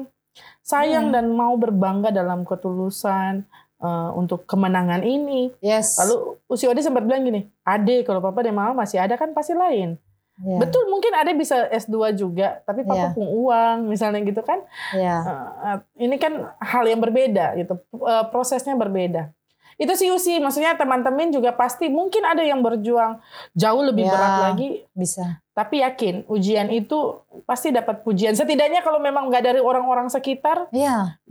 sayang 0.68 1.08
Hmm. 1.08 1.14
dan 1.14 1.26
mau 1.32 1.56
berbangga 1.56 2.12
dalam 2.12 2.44
ketulusan 2.44 3.48
eh, 3.78 4.10
untuk 4.12 4.44
kemenangan 4.44 5.00
ini 5.00 5.54
Yes. 5.58 5.96
lalu 5.96 6.36
Usi 6.46 6.66
Ode 6.66 6.82
sempat 6.82 7.02
bilang 7.02 7.22
gini 7.22 7.46
ade 7.64 8.02
kalau 8.02 8.18
papa 8.18 8.42
dan 8.42 8.52
mama 8.52 8.74
masih 8.76 8.98
ada 8.98 9.14
kan 9.14 9.32
pasti 9.32 9.54
lain 9.54 9.96
Iya. 10.38 10.58
betul 10.60 10.86
mungkin 10.86 11.10
ade 11.12 11.34
bisa 11.34 11.66
S2 11.68 11.94
juga 12.12 12.58
tapi 12.62 12.82
papa 12.82 12.94
Iya. 13.00 13.10
punya 13.12 13.26
uang 13.28 13.76
misalnya 13.86 14.20
gitu 14.20 14.38
kan 14.40 14.62
Iya. 14.92 15.16
Uh, 15.58 15.78
ini 15.96 16.14
kan 16.14 16.30
hal 16.58 16.84
yang 16.84 16.98
berbeda 16.98 17.54
gitu 17.54 17.74
Uh, 17.90 18.26
prosesnya 18.28 18.74
berbeda 18.74 19.30
itu 19.78 19.92
sih 19.94 20.10
Usi 20.10 20.36
maksudnya 20.36 20.74
teman-teman 20.74 21.30
juga 21.30 21.50
pasti 21.50 21.86
mungkin 21.86 22.26
ada 22.26 22.42
yang 22.42 22.60
berjuang 22.60 23.22
jauh 23.54 23.82
lebih 23.82 24.04
Ya. 24.04 24.12
berat 24.12 24.34
lagi 24.44 24.68
Bisa. 24.92 25.38
tapi 25.54 25.80
yakin 25.80 26.26
ujian 26.26 26.66
itu 26.68 27.22
pasti 27.42 27.70
dapat 27.70 28.02
pujian 28.02 28.34
setidaknya 28.34 28.82
kalau 28.82 28.98
memang 28.98 29.30
nggak 29.30 29.44
dari 29.44 29.60
orang-orang 29.62 30.10
sekitar 30.10 30.66
Iya. 30.70 31.22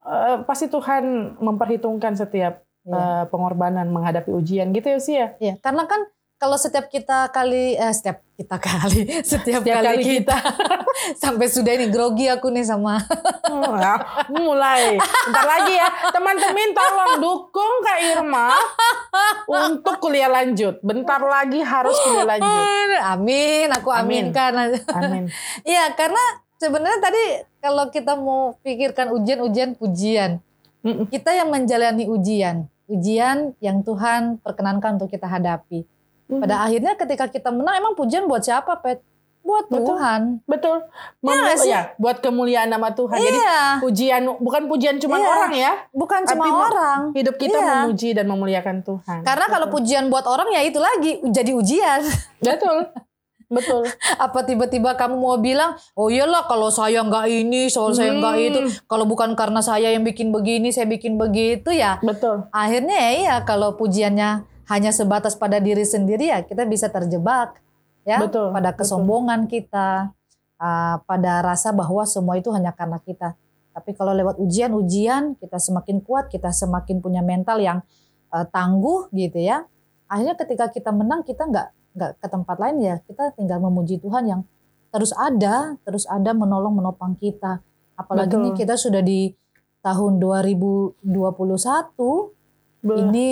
uh, 0.00 0.36
pasti 0.42 0.66
Tuhan 0.66 1.36
memperhitungkan 1.38 2.14
setiap 2.14 2.62
Iya. 2.82 2.94
uh, 2.94 3.24
pengorbanan 3.26 3.90
menghadapi 3.90 4.30
ujian 4.30 4.70
gitu 4.70 4.86
ya 4.88 4.98
sih 4.98 5.14
ya 5.16 5.28
Iya, 5.38 5.54
karena 5.58 5.86
kan 5.86 6.06
kalau 6.42 6.58
setiap 6.58 6.90
kita 6.90 7.30
kali 7.30 7.78
eh 7.78 7.92
setiap 7.94 8.18
kita 8.34 8.58
kali 8.58 9.06
setiap, 9.22 9.62
Setiap 9.62 9.78
kali, 9.78 9.86
kali 9.86 10.02
kita, 10.18 10.34
sampai 11.22 11.46
sudah 11.46 11.78
ini 11.78 11.86
grogi 11.86 12.26
aku 12.26 12.50
nih 12.50 12.66
sama 12.66 12.98
Hmm, 13.52 13.76
ya, 13.78 13.94
mulai 14.32 14.96
bentar 14.96 15.44
lagi 15.44 15.76
ya 15.76 15.88
teman-teman 16.08 16.72
tolong 16.72 17.12
dukung 17.20 17.74
Kak 17.84 17.98
Irma 18.00 18.48
untuk 19.44 20.00
kuliah 20.00 20.32
lanjut 20.32 20.80
bentar 20.80 21.20
lagi 21.20 21.60
harus 21.60 21.94
kuliah 22.00 22.26
lanjut 22.26 22.64
Amin, 23.12 23.68
aku 23.68 23.92
Amin. 23.92 24.32
aminkan. 24.32 24.72
amin 24.88 25.24
Iya, 25.62 25.92
karena 25.92 26.22
sebenarnya 26.56 26.98
tadi 27.02 27.24
kalau 27.60 27.92
kita 27.92 28.16
mau 28.16 28.56
pikirkan 28.64 29.12
ujian-ujian 29.12 29.76
pujian, 29.76 30.40
Mm-mm. 30.80 31.10
kita 31.12 31.34
yang 31.34 31.52
menjalani 31.52 32.08
ujian, 32.08 32.70
ujian 32.88 33.52
yang 33.60 33.84
Tuhan 33.84 34.40
perkenankan 34.40 34.96
untuk 34.96 35.12
kita 35.12 35.28
hadapi. 35.28 35.84
Pada 36.38 36.62
akhirnya 36.62 36.92
ketika 36.94 37.26
kita 37.26 37.48
menang, 37.48 37.74
emang 37.76 37.92
pujian 37.92 38.24
buat 38.24 38.40
siapa, 38.40 38.78
Pet? 38.78 39.02
Buat 39.42 39.66
Betul. 39.66 39.86
Tuhan. 39.88 40.20
betul 40.44 40.76
nggak 41.18 41.34
Mem- 41.34 41.58
sih? 41.58 41.66
ya 41.68 41.90
buat 41.96 42.22
kemuliaan 42.22 42.70
nama 42.70 42.94
Tuhan 42.94 43.18
jadi 43.18 43.26
Iya, 43.36 43.58
pujian 43.80 44.22
bukan 44.38 44.62
pujian 44.64 44.96
cuma 44.96 45.18
Iya. 45.18 45.26
orang 45.26 45.50
ya 45.52 45.72
bukan 45.90 46.20
cuma 46.24 46.44
orang. 46.46 47.00
hidup 47.10 47.34
kita 47.36 47.58
Iya. 47.58 47.66
memuji 47.82 48.08
dan 48.12 48.26
memuliakan 48.28 48.76
Tuhan 48.80 49.18
Karena 49.20 49.46
kalau 49.48 49.66
Betul. 49.66 49.76
pujian 49.76 50.04
buat 50.06 50.22
orang 50.24 50.46
ya 50.48 50.62
itu 50.62 50.78
lagi 50.78 51.12
jadi 51.26 51.50
ujian. 51.52 52.00
betul 52.40 52.86
betul 53.48 53.82
Apa 54.16 54.40
tiba-tiba 54.42 54.94
kamu 54.94 55.18
mau 55.18 55.34
bilang, 55.36 55.74
oh 55.92 56.06
iyalah 56.06 56.46
kalau 56.46 56.70
saya 56.70 57.02
nggak 57.02 57.26
ini, 57.26 57.66
soal 57.66 57.92
saya 57.92 58.14
nggak 58.14 58.34
Hmm. 58.34 58.46
itu, 58.46 58.58
kalau 58.86 59.04
bukan 59.04 59.34
karena 59.34 59.58
saya 59.58 59.90
yang 59.90 60.00
bikin 60.00 60.30
begini, 60.30 60.70
saya 60.70 60.86
bikin 60.86 61.18
begitu 61.18 61.68
ya. 61.68 61.98
betul 62.00 62.46
Akhirnya 62.48 62.94
ya 62.94 63.10
iya 63.12 63.34
kalau 63.42 63.74
pujiannya 63.74 64.46
hanya 64.70 64.94
sebatas 64.94 65.34
pada 65.34 65.58
diri 65.58 65.82
sendiri 65.82 66.30
ya 66.30 66.42
kita 66.46 66.62
bisa 66.66 66.86
terjebak 66.92 67.58
ya 68.02 68.18
Betul, 68.22 68.50
pada 68.50 68.70
betul. 68.74 68.78
kesombongan 68.82 69.46
kita, 69.46 70.10
ah, 70.58 70.96
pada 71.06 71.42
rasa 71.42 71.70
bahwa 71.70 72.02
semua 72.06 72.38
itu 72.38 72.50
hanya 72.50 72.74
karena 72.74 72.98
kita. 73.02 73.38
Tapi 73.72 73.96
kalau 73.96 74.12
lewat 74.12 74.36
ujian-ujian 74.36 75.38
kita 75.40 75.56
semakin 75.56 76.04
kuat, 76.04 76.28
kita 76.28 76.52
semakin 76.52 77.00
punya 77.00 77.22
mental 77.24 77.62
yang 77.62 77.78
eh, 78.34 78.46
tangguh 78.50 79.08
gitu 79.14 79.38
ya. 79.38 79.64
Akhirnya 80.10 80.36
ketika 80.36 80.68
kita 80.68 80.90
menang 80.92 81.24
kita 81.24 81.48
nggak 81.48 81.68
nggak 81.92 82.12
ke 82.24 82.26
tempat 82.28 82.56
lain 82.56 82.76
ya 82.80 82.96
kita 83.04 83.36
tinggal 83.36 83.60
memuji 83.60 84.00
Tuhan 84.00 84.24
yang 84.28 84.40
terus 84.92 85.12
ada, 85.16 85.76
terus 85.88 86.04
ada 86.04 86.36
menolong 86.36 86.76
menopang 86.76 87.16
kita. 87.16 87.64
Apalagi 87.96 88.36
Betul. 88.36 88.42
ini 88.44 88.50
kita 88.56 88.74
sudah 88.76 89.00
di 89.00 89.32
tahun 89.82 90.20
2021 90.20 91.06
Be- 92.82 92.98
ini 92.98 93.30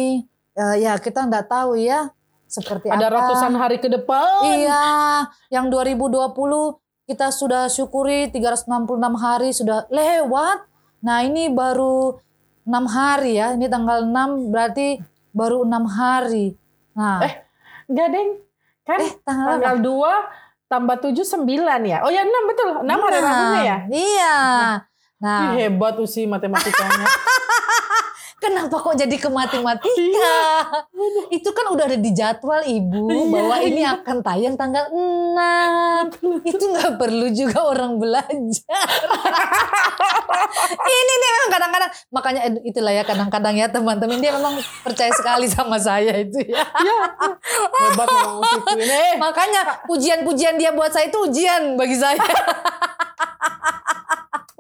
eh, 0.61 0.77
ya 0.79 0.93
kita 0.95 1.25
nggak 1.25 1.49
tahu 1.49 1.75
ya 1.75 2.13
seperti 2.45 2.87
ada 2.87 3.07
apa. 3.07 3.17
ratusan 3.17 3.55
hari 3.55 3.79
ke 3.79 3.89
depan 3.89 4.45
Iya, 4.45 4.85
yang 5.49 5.71
2020 5.71 6.35
kita 7.07 7.31
sudah 7.31 7.67
syukuri 7.67 8.29
366 8.29 8.69
hari 9.17 9.51
sudah 9.51 9.89
lewat. 9.89 10.63
Nah, 11.01 11.23
ini 11.23 11.49
baru 11.49 12.19
6 12.63 12.87
hari 12.87 13.35
ya. 13.35 13.55
Ini 13.55 13.67
tanggal 13.67 14.05
6 14.05 14.47
berarti 14.47 15.01
baru 15.31 15.65
6 15.65 15.87
hari. 15.89 16.55
Nah, 16.93 17.19
Eh, 17.21 17.35
Enggak, 17.87 18.09
Deng. 18.11 18.31
Kan 18.83 18.99
eh 19.01 19.13
tanggal 19.21 19.47
tanggal 19.57 19.77
2 19.81 20.13
tambah 20.67 20.97
7 21.01 21.27
9 21.43 21.47
ya. 21.83 21.99
Oh 22.03 22.11
ya 22.11 22.23
6 22.23 22.31
betul. 22.47 22.69
6 22.79 22.87
hari 22.87 23.17
Nah, 23.17 23.25
Rabunya 23.25 23.61
ya. 23.61 23.77
Iya. 23.89 24.37
Nah, 25.19 25.41
Ih, 25.45 25.67
hebat 25.67 25.99
usi 25.99 26.25
matematikanya. 26.25 27.07
kenapa 28.41 28.81
kok 28.81 28.97
jadi 28.97 29.13
ke 29.15 29.29
matematika? 29.29 30.37
Itu 31.29 31.53
kan 31.53 31.71
udah 31.71 31.85
ada 31.87 31.99
di 32.01 32.11
jadwal 32.11 32.65
ibu 32.65 33.05
bahwa 33.29 33.61
ini 33.61 33.85
akan 33.85 34.17
tayang 34.25 34.57
tanggal 34.57 34.89
6. 34.91 36.49
Itu 36.49 36.65
nggak 36.67 36.97
perlu 36.97 37.29
juga 37.31 37.69
orang 37.69 38.01
belajar. 38.01 38.65
ini 40.91 41.13
nih 41.15 41.31
memang 41.31 41.51
kadang-kadang 41.53 41.91
makanya 42.11 42.41
itulah 42.65 42.91
ya 42.91 43.05
kadang-kadang 43.05 43.55
ya 43.55 43.67
teman-teman 43.69 44.19
dia 44.19 44.33
memang 44.35 44.57
percaya 44.83 45.13
sekali 45.13 45.47
sama 45.47 45.77
saya 45.77 46.17
itu 46.17 46.41
ya. 46.43 46.65
Hebat 47.87 48.09
memang 48.09 48.41
usiku 48.41 48.71
ini. 48.75 49.21
Makanya 49.21 49.61
pujian-pujian 49.85 50.57
dia 50.57 50.73
buat 50.73 50.91
saya 50.91 51.13
itu 51.13 51.19
ujian 51.21 51.77
bagi 51.77 51.95
saya. 51.95 52.19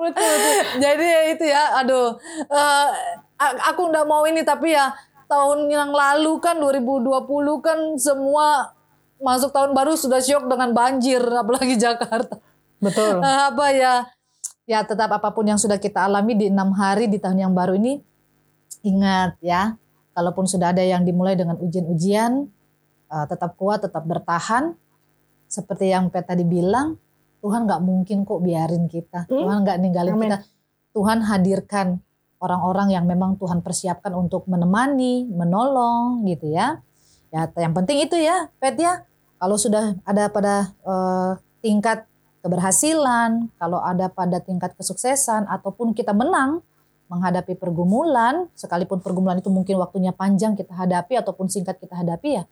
Betul, 0.00 0.16
betul. 0.32 0.80
Jadi 0.80 1.04
ya 1.04 1.20
itu 1.28 1.44
ya, 1.44 1.62
aduh, 1.76 2.16
a- 2.48 2.88
aku 3.40 3.88
nggak 3.88 4.06
mau 4.06 4.28
ini 4.28 4.44
tapi 4.44 4.76
ya 4.76 4.92
tahun 5.30 5.70
yang 5.70 5.94
lalu 5.94 6.36
kan 6.42 6.58
2020 6.60 7.06
kan 7.64 7.78
semua 7.96 8.74
masuk 9.20 9.52
tahun 9.52 9.72
baru 9.76 9.94
sudah 9.94 10.18
syok 10.20 10.48
dengan 10.48 10.72
banjir 10.74 11.20
apalagi 11.20 11.76
Jakarta. 11.76 12.40
Betul. 12.80 13.20
Eh, 13.24 13.40
apa 13.52 13.66
ya? 13.72 13.94
Ya 14.64 14.80
tetap 14.86 15.10
apa 15.12 15.30
pun 15.34 15.44
yang 15.44 15.58
sudah 15.60 15.76
kita 15.76 16.06
alami 16.08 16.34
di 16.36 16.46
enam 16.48 16.72
hari 16.72 17.10
di 17.10 17.18
tahun 17.18 17.42
yang 17.42 17.52
baru 17.52 17.74
ini, 17.74 17.98
ingat 18.86 19.34
ya, 19.42 19.74
kalaupun 20.14 20.46
sudah 20.46 20.70
ada 20.70 20.80
yang 20.80 21.02
dimulai 21.02 21.34
dengan 21.34 21.58
ujian-ujian, 21.58 22.46
eh, 23.10 23.26
tetap 23.26 23.58
kuat, 23.58 23.82
tetap 23.84 24.06
bertahan. 24.06 24.78
Seperti 25.50 25.90
yang 25.90 26.08
Pet 26.14 26.30
tadi 26.30 26.46
bilang, 26.46 26.94
Tuhan 27.42 27.66
nggak 27.66 27.82
mungkin 27.82 28.22
kok 28.22 28.40
biarin 28.40 28.86
kita, 28.86 29.26
Hmm. 29.26 29.42
Tuhan 29.42 29.56
nggak 29.66 29.78
ninggalin 29.82 30.14
Amin. 30.14 30.22
kita. 30.30 30.38
Tuhan 30.94 31.18
hadirkan 31.26 31.86
orang-orang 32.40 32.96
yang 32.96 33.04
memang 33.04 33.36
Tuhan 33.36 33.60
persiapkan 33.60 34.16
untuk 34.16 34.48
menemani, 34.48 35.28
menolong 35.28 36.24
gitu 36.26 36.50
ya. 36.50 36.80
Ya 37.30 37.46
yang 37.60 37.76
penting 37.76 38.02
itu 38.02 38.18
ya, 38.18 38.50
Pet 38.58 38.74
ya. 38.80 39.06
Kalau 39.40 39.56
sudah 39.56 39.96
ada 40.02 40.28
pada 40.28 40.74
eh, 40.82 41.32
tingkat 41.62 42.08
keberhasilan, 42.40 43.52
kalau 43.60 43.78
ada 43.84 44.08
pada 44.08 44.40
tingkat 44.40 44.72
kesuksesan 44.74 45.46
ataupun 45.46 45.92
kita 45.92 46.16
menang 46.16 46.64
menghadapi 47.12 47.58
pergumulan, 47.58 48.48
sekalipun 48.56 49.02
pergumulan 49.02 49.42
itu 49.42 49.50
mungkin 49.52 49.76
waktunya 49.82 50.14
panjang 50.14 50.54
kita 50.54 50.72
hadapi 50.72 51.18
ataupun 51.18 51.50
singkat 51.50 51.76
kita 51.82 51.98
hadapi 51.98 52.38
ya, 52.38 52.44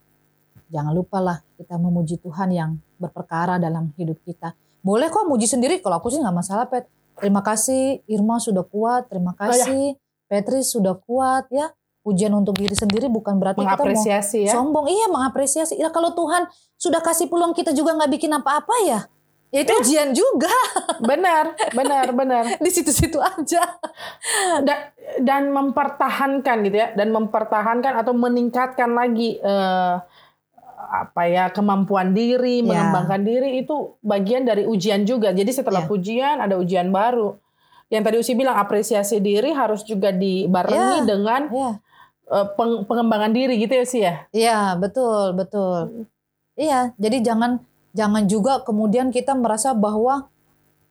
jangan 0.68 0.92
lupalah 0.92 1.40
kita 1.56 1.78
memuji 1.78 2.18
Tuhan 2.18 2.50
yang 2.52 2.70
berperkara 2.98 3.56
dalam 3.62 3.94
hidup 3.96 4.18
kita. 4.26 4.52
Boleh 4.82 5.08
kok 5.14 5.26
muji 5.30 5.46
sendiri, 5.46 5.78
kalau 5.78 6.02
aku 6.02 6.10
sih 6.10 6.20
nggak 6.20 6.36
masalah 6.36 6.66
Pet. 6.66 6.90
Terima 7.18 7.42
kasih 7.42 8.02
Irma 8.06 8.38
sudah 8.38 8.62
kuat, 8.62 9.10
terima 9.10 9.34
kasih 9.34 9.98
Petri 10.28 10.60
sudah 10.62 10.94
kuat 10.94 11.48
ya. 11.50 11.72
Pujian 12.04 12.32
untuk 12.32 12.56
diri 12.56 12.72
sendiri 12.72 13.10
bukan 13.10 13.36
berarti 13.36 13.60
kita 13.60 13.84
mau 13.84 14.48
ya. 14.48 14.52
sombong. 14.54 14.86
Iya 14.88 15.12
mengapresiasi. 15.12 15.76
Ya 15.76 15.92
kalau 15.92 16.16
Tuhan 16.16 16.48
sudah 16.78 17.04
kasih 17.04 17.28
peluang 17.28 17.52
kita 17.52 17.74
juga 17.76 17.92
nggak 17.98 18.12
bikin 18.16 18.32
apa-apa 18.32 18.74
ya, 18.86 19.00
ya 19.52 19.60
itu 19.64 19.72
ujian 19.76 20.12
juga 20.16 20.52
Benar, 21.04 21.52
benar, 21.72 22.06
benar. 22.12 22.44
di 22.64 22.70
situ-situ 22.70 23.20
aja. 23.20 23.64
dan, 24.64 24.78
dan 25.20 25.42
mempertahankan 25.52 26.56
gitu 26.64 26.76
ya 26.76 26.88
dan 26.96 27.12
mempertahankan 27.12 27.92
atau 27.98 28.12
meningkatkan 28.16 28.92
lagi 28.92 29.36
eh, 29.40 29.96
apa 30.88 31.22
ya 31.24 31.44
kemampuan 31.48 32.10
diri 32.10 32.60
Ya. 32.60 32.64
mengembangkan 32.64 33.20
diri 33.20 33.60
itu 33.60 33.94
bagian 34.00 34.42
dari 34.42 34.64
ujian 34.64 35.04
juga 35.04 35.30
jadi 35.30 35.48
setelah 35.48 35.84
Ya. 35.84 35.88
pujian 35.88 36.36
ada 36.38 36.56
ujian 36.56 36.88
baru 36.88 37.36
yang 37.88 38.00
tadi 38.02 38.16
Usi 38.16 38.32
bilang 38.32 38.56
apresiasi 38.56 39.16
diri 39.18 39.52
harus 39.52 39.80
juga 39.82 40.08
dibarengi 40.10 40.98
Ya. 40.98 41.06
dengan 41.06 41.40
Iya. 41.48 41.70
eh, 42.26 42.46
peng- 42.54 42.84
pengembangan 42.84 43.30
diri 43.30 43.56
gitu 43.56 43.72
ya 43.72 43.84
sih 43.84 44.00
ya 44.02 44.14
Iya 44.30 44.58
betul 44.74 45.32
betul. 45.32 46.08
Iya 46.54 46.92
jadi 46.94 47.22
jangan 47.22 47.60
jangan 47.90 48.24
juga 48.24 48.60
kemudian 48.60 49.08
kita 49.08 49.32
merasa 49.32 49.72
bahwa 49.72 50.28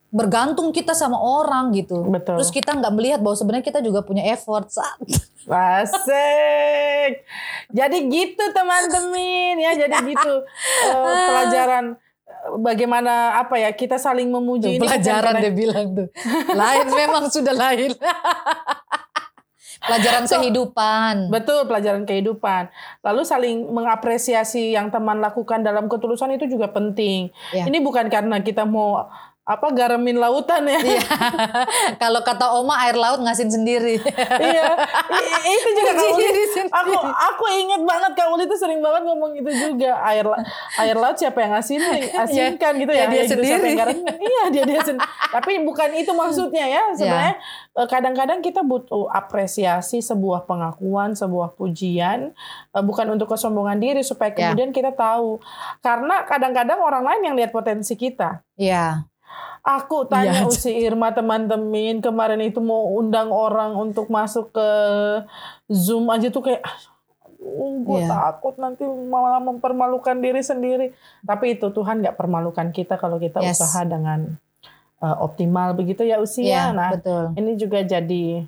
bergantung 0.07 0.71
kita 0.71 0.95
sama 0.95 1.19
orang 1.19 1.75
gitu. 1.75 2.07
betul 2.07 2.39
Terus 2.39 2.51
kita 2.51 2.71
nggak 2.73 2.93
melihat 2.95 3.19
bahwa 3.19 3.35
sebenarnya 3.35 3.65
kita 3.67 3.79
juga 3.83 3.99
punya 4.03 4.23
effort. 4.31 4.71
Asik. 5.47 7.11
Jadi 7.71 7.97
gitu 8.07 8.43
teman-teman 8.51 9.55
ya. 9.59 9.71
Jadi 9.75 9.95
gitu 10.11 10.33
eh, 10.91 11.27
pelajaran 11.31 11.85
eh, 11.95 12.49
bagaimana 12.59 13.39
apa 13.39 13.55
ya 13.59 13.71
kita 13.71 13.95
saling 13.99 14.27
memuji 14.27 14.75
ini 14.75 14.83
kan 14.83 14.99
Pelajaran 14.99 15.33
kadang- 15.35 15.43
dia 15.43 15.53
bilang 15.55 15.85
tuh. 15.95 16.07
Lain 16.55 16.87
memang 16.91 17.23
sudah 17.31 17.55
lain. 17.55 17.91
Pelajaran 19.77 20.25
kehidupan. 20.25 21.29
Betul 21.31 21.63
pelajaran 21.69 22.03
kehidupan. 22.03 22.67
Lalu 23.05 23.21
saling 23.23 23.57
mengapresiasi 23.71 24.73
yang 24.75 24.89
teman 24.89 25.21
lakukan 25.21 25.63
dalam 25.63 25.87
ketulusan 25.87 26.33
itu 26.35 26.49
juga 26.49 26.67
penting. 26.73 27.31
Ya. 27.55 27.69
Ini 27.69 27.79
bukan 27.79 28.09
karena 28.11 28.41
kita 28.41 28.67
mau 28.67 29.07
apa 29.47 29.71
garamin 29.71 30.19
lautan 30.19 30.67
ya. 30.67 30.75
Iya. 30.75 31.03
Kalau 32.03 32.19
kata 32.19 32.51
Oma 32.51 32.83
air 32.83 32.99
laut 32.99 33.23
ngasin 33.23 33.47
sendiri. 33.47 33.95
iya. 34.43 34.75
I- 35.07 35.47
itu 35.47 35.69
juga 35.77 35.91
sendiri. 35.95 36.41
Aku 36.67 36.91
aku 36.99 37.43
inget 37.55 37.79
banget 37.79 38.11
Kak 38.11 38.27
Uli 38.27 38.43
itu 38.43 38.59
sering 38.59 38.83
banget 38.83 39.07
ngomong 39.07 39.31
itu 39.33 39.47
juga. 39.47 40.03
Air 40.03 40.27
la- 40.27 40.43
air 40.77 40.93
laut 40.93 41.15
siapa 41.15 41.39
yang 41.39 41.55
asin 41.55 41.79
asinkan 42.27 42.75
gitu 42.75 42.91
ya 42.91 43.07
ya. 43.07 43.07
dia 43.07 43.23
sendiri. 43.23 43.71
Iya, 44.19 44.43
dia 44.51 44.63
dia 44.67 44.79
sendiri. 44.83 45.07
Tapi 45.31 45.63
bukan 45.63 45.89
itu 45.95 46.11
maksudnya 46.11 46.67
ya. 46.67 46.83
Sebenarnya 46.91 47.35
eh, 47.73 47.87
kadang-kadang 47.87 48.43
kita 48.43 48.61
butuh 48.61 49.07
apresiasi 49.07 50.03
sebuah 50.03 50.43
pengakuan, 50.43 51.15
sebuah 51.15 51.55
pujian 51.55 52.35
eh, 52.75 52.83
bukan 52.83 53.15
untuk 53.15 53.31
kesombongan 53.31 53.79
diri 53.79 54.03
supaya 54.03 54.29
Ya. 54.29 54.51
kemudian 54.51 54.75
kita 54.75 54.91
tahu. 54.91 55.39
Karena 55.79 56.27
kadang-kadang 56.27 56.77
orang 56.77 57.07
lain 57.07 57.21
yang 57.23 57.35
lihat 57.39 57.55
potensi 57.55 57.95
kita. 57.95 58.43
Iya. 58.59 59.07
Aku 59.61 60.05
tanya 60.05 60.43
Iya. 60.43 60.47
Usi 60.49 60.71
Irma 60.73 61.11
teman-teman 61.11 61.99
kemarin 61.99 62.41
itu 62.41 62.59
mau 62.59 62.93
undang 62.93 63.29
orang 63.29 63.73
untuk 63.73 64.07
masuk 64.07 64.51
ke 64.51 64.69
Zoom 65.67 66.07
aja 66.07 66.27
tuh 66.27 66.43
kayak 66.43 66.63
gue 67.37 67.99
Iya. 67.99 68.09
takut 68.09 68.57
nanti 68.57 68.83
malah 68.83 69.39
mempermalukan 69.39 70.17
diri 70.17 70.41
sendiri. 70.41 70.91
Tapi 71.21 71.55
itu 71.55 71.69
Tuhan 71.69 72.01
nggak 72.01 72.15
permalukan 72.15 72.71
kita 72.71 72.95
kalau 72.95 73.17
kita 73.17 73.39
Yes. 73.39 73.59
usaha 73.59 73.83
dengan 73.83 74.35
uh, 74.99 75.17
optimal 75.21 75.71
begitu 75.71 76.01
ya 76.01 76.17
usia. 76.17 76.43
Iya, 76.43 76.63
Nah 76.71 76.89
betul. 76.97 77.23
ini 77.35 77.51
juga 77.55 77.79
jadi 77.81 78.43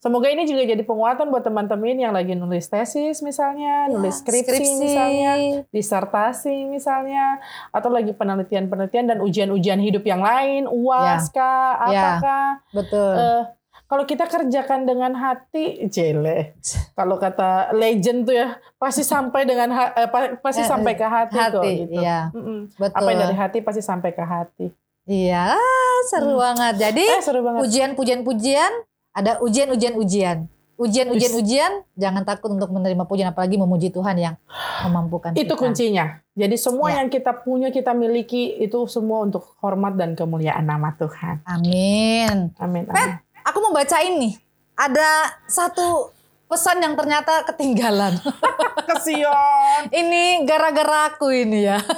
Semoga 0.00 0.26
ini 0.26 0.42
juga 0.44 0.64
jadi 0.64 0.80
penguatan 0.80 1.28
buat 1.28 1.44
teman-teman 1.44 1.92
yang 1.94 2.10
lagi 2.10 2.32
nulis 2.32 2.64
tesis 2.66 3.20
misalnya, 3.20 3.84
nulis 3.86 4.16
skripsi, 4.16 4.48
Ya, 4.48 4.56
Skripsi. 4.56 4.80
misalnya, 4.80 5.32
disertasi 5.70 6.56
misalnya, 6.64 7.36
atau 7.68 7.88
lagi 7.88 8.10
penelitian-penelitian 8.10 9.06
dan 9.06 9.18
ujian-ujian 9.20 9.76
hidup 9.76 10.00
yang 10.02 10.20
lain, 10.20 10.64
uas 10.64 11.28
kah, 11.28 11.84
Ya. 11.86 12.16
apakah? 12.16 12.46
Betul. 12.72 13.12
Eh, 13.14 13.42
kalau 13.84 14.04
kita 14.04 14.24
kerjakan 14.24 14.86
dengan 14.86 15.12
hati, 15.12 15.84
jele. 15.86 16.56
Kalau 16.94 17.16
kata 17.16 17.74
legend 17.74 18.24
tuh 18.24 18.34
ya, 18.34 18.48
pasti 18.74 19.04
sampai 19.04 19.44
dengan 19.44 19.68
ha- 19.68 19.92
eh, 19.94 20.08
pa- 20.08 20.32
pasti 20.38 20.62
Eh, 20.62 20.70
sampai 20.70 20.94
ke 20.94 21.04
hati, 21.04 21.36
kok 21.36 21.60
hati, 21.60 21.72
gitu. 21.84 22.00
iya. 22.00 22.32
Betul. 22.72 22.96
Apa 22.96 23.08
yang 23.10 23.20
dari 23.20 23.36
hati 23.36 23.58
pasti 23.60 23.82
sampai 23.82 24.10
ke 24.10 24.24
hati. 24.24 24.72
Iya, 25.04 25.58
seru 26.06 26.38
banget. 26.38 26.78
Jadi 26.78 27.04
Eh 27.04 27.20
seru 27.20 27.42
banget. 27.42 27.60
ujian 27.62 27.90
pujian 27.92 28.22
pujian 28.22 28.70
ada 29.12 29.40
ujian 29.40 29.68
ujian 29.68 29.94
ujian 29.94 30.38
ujian 30.76 31.06
ujian 31.08 31.32
ujian 31.34 31.72
jangan 31.92 32.22
takut 32.22 32.48
untuk 32.48 32.70
menerima 32.70 33.04
pujian 33.04 33.28
apalagi 33.28 33.54
memuji 33.54 33.88
Tuhan 33.88 34.16
yang 34.16 34.34
memampukan 34.80 35.34
Itu 35.34 35.52
kita. 35.52 35.60
kuncinya. 35.60 36.06
Jadi 36.32 36.56
semua 36.56 36.88
Ya. 36.88 36.96
yang 36.96 37.08
kita 37.08 37.36
punya, 37.36 37.68
kita 37.68 37.92
miliki 37.92 38.56
itu 38.56 38.80
semua 38.86 39.20
untuk 39.20 39.44
hormat 39.60 39.92
dan 39.94 40.14
kemuliaan 40.14 40.64
nama 40.64 40.94
Tuhan. 40.94 41.44
amin 41.44 42.56
Amin. 42.56 42.84
amin. 42.86 43.20
aku 43.42 43.58
mau 43.60 43.72
bacain 43.72 44.16
nih 44.16 44.40
ada 44.72 45.08
satu 45.44 46.16
pesan 46.46 46.80
yang 46.80 46.96
ternyata 46.96 47.44
ketinggalan 47.44 48.16
Kesion. 48.88 49.92
ini 49.92 50.42
gara-gara 50.42 51.10
aku 51.10 51.28
ini 51.28 51.66
ya 51.66 51.76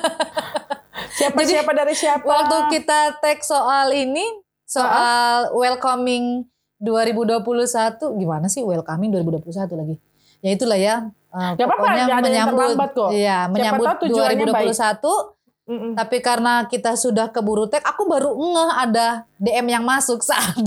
Siapa 1.12 1.38
Jadi, 1.38 1.50
siapa 1.54 1.72
dari 1.72 1.94
siapa? 1.94 2.24
waktu 2.24 2.56
kita 2.72 3.16
tag 3.18 3.40
soal 3.40 3.92
ini 3.92 4.24
soal 4.64 5.52
welcoming 5.52 6.48
2021 6.82 8.18
gimana 8.18 8.46
sih 8.46 8.60
welcoming 8.60 9.14
2021 9.14 9.48
lagi 9.72 9.96
ya 10.42 10.50
itulah 10.50 10.76
ya 10.76 10.96
Gak 11.32 11.56
apa-apa, 11.56 11.72
pokoknya 11.80 12.02
nggak 12.04 12.20
ada 12.20 12.28
yang 12.28 12.48
menyambut 12.52 12.90
kok. 12.92 13.08
iya 13.08 13.38
Siapa 13.40 13.52
menyambut 13.54 13.86
tahu 13.86 14.00
tujuannya 14.04 14.44
2021 14.52 15.40
Mm-mm. 15.62 15.92
tapi 15.94 16.16
karena 16.18 16.54
kita 16.66 16.92
sudah 16.92 17.26
keburu 17.30 17.64
tag 17.64 17.80
aku 17.80 18.02
baru 18.04 18.34
ngeh 18.34 18.70
ada 18.76 19.08
DM 19.38 19.66
yang 19.70 19.84
masuk 19.86 20.20
saat 20.28 20.58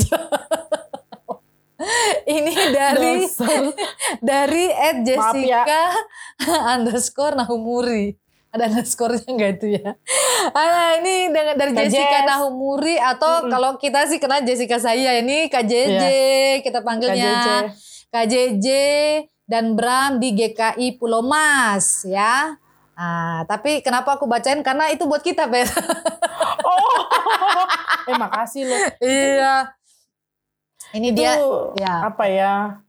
ini 2.26 2.56
dari 2.72 3.14
Dasar. 3.22 3.62
dari 4.24 4.66
Ed 4.72 4.98
Maaf 5.06 5.36
ya. 5.38 5.62
Jessica 5.62 5.82
underscore 6.74 7.36
Nahumuri 7.36 8.16
ada 8.56 8.64
underscore-nya 8.72 9.28
enggak 9.28 9.52
itu 9.60 9.68
ya 9.78 10.00
ah, 10.56 10.96
ini 11.04 11.30
dengan 11.30 11.56
dari 11.60 11.72
Jessica 11.76 12.24
Jess. 12.24 12.28
Nahumuri 12.32 12.96
atau 12.96 13.52
kalau 13.52 13.76
kita 13.76 14.08
sih 14.08 14.18
kenal 14.18 14.42
Jessica 14.48 14.80
saya 14.80 15.20
ini 15.20 15.52
Kak 15.52 15.68
JJ 15.68 16.04
kita 16.64 16.80
Kak 16.80 16.86
panggilnya 16.88 17.32
JJ. 17.44 17.50
KJJ 18.16 18.68
dan 19.46 19.76
Bram 19.76 20.18
di 20.24 20.32
GKI 20.34 20.96
Pulau 20.96 21.22
Mas 21.22 22.08
ya. 22.08 22.56
Ah, 22.96 23.44
tapi 23.44 23.84
kenapa 23.84 24.16
aku 24.16 24.24
bacain 24.24 24.64
karena 24.64 24.88
itu 24.88 25.04
buat 25.04 25.20
kita, 25.20 25.52
Pet. 25.52 25.68
Oh, 26.66 26.98
eh 28.10 28.18
makasih 28.18 28.66
loh. 28.66 28.82
iya. 29.06 29.70
Ini 30.96 31.14
dia 31.14 31.38
Itu 31.38 31.78
ya. 31.78 32.10
apa 32.10 32.26
ya? 32.26 32.82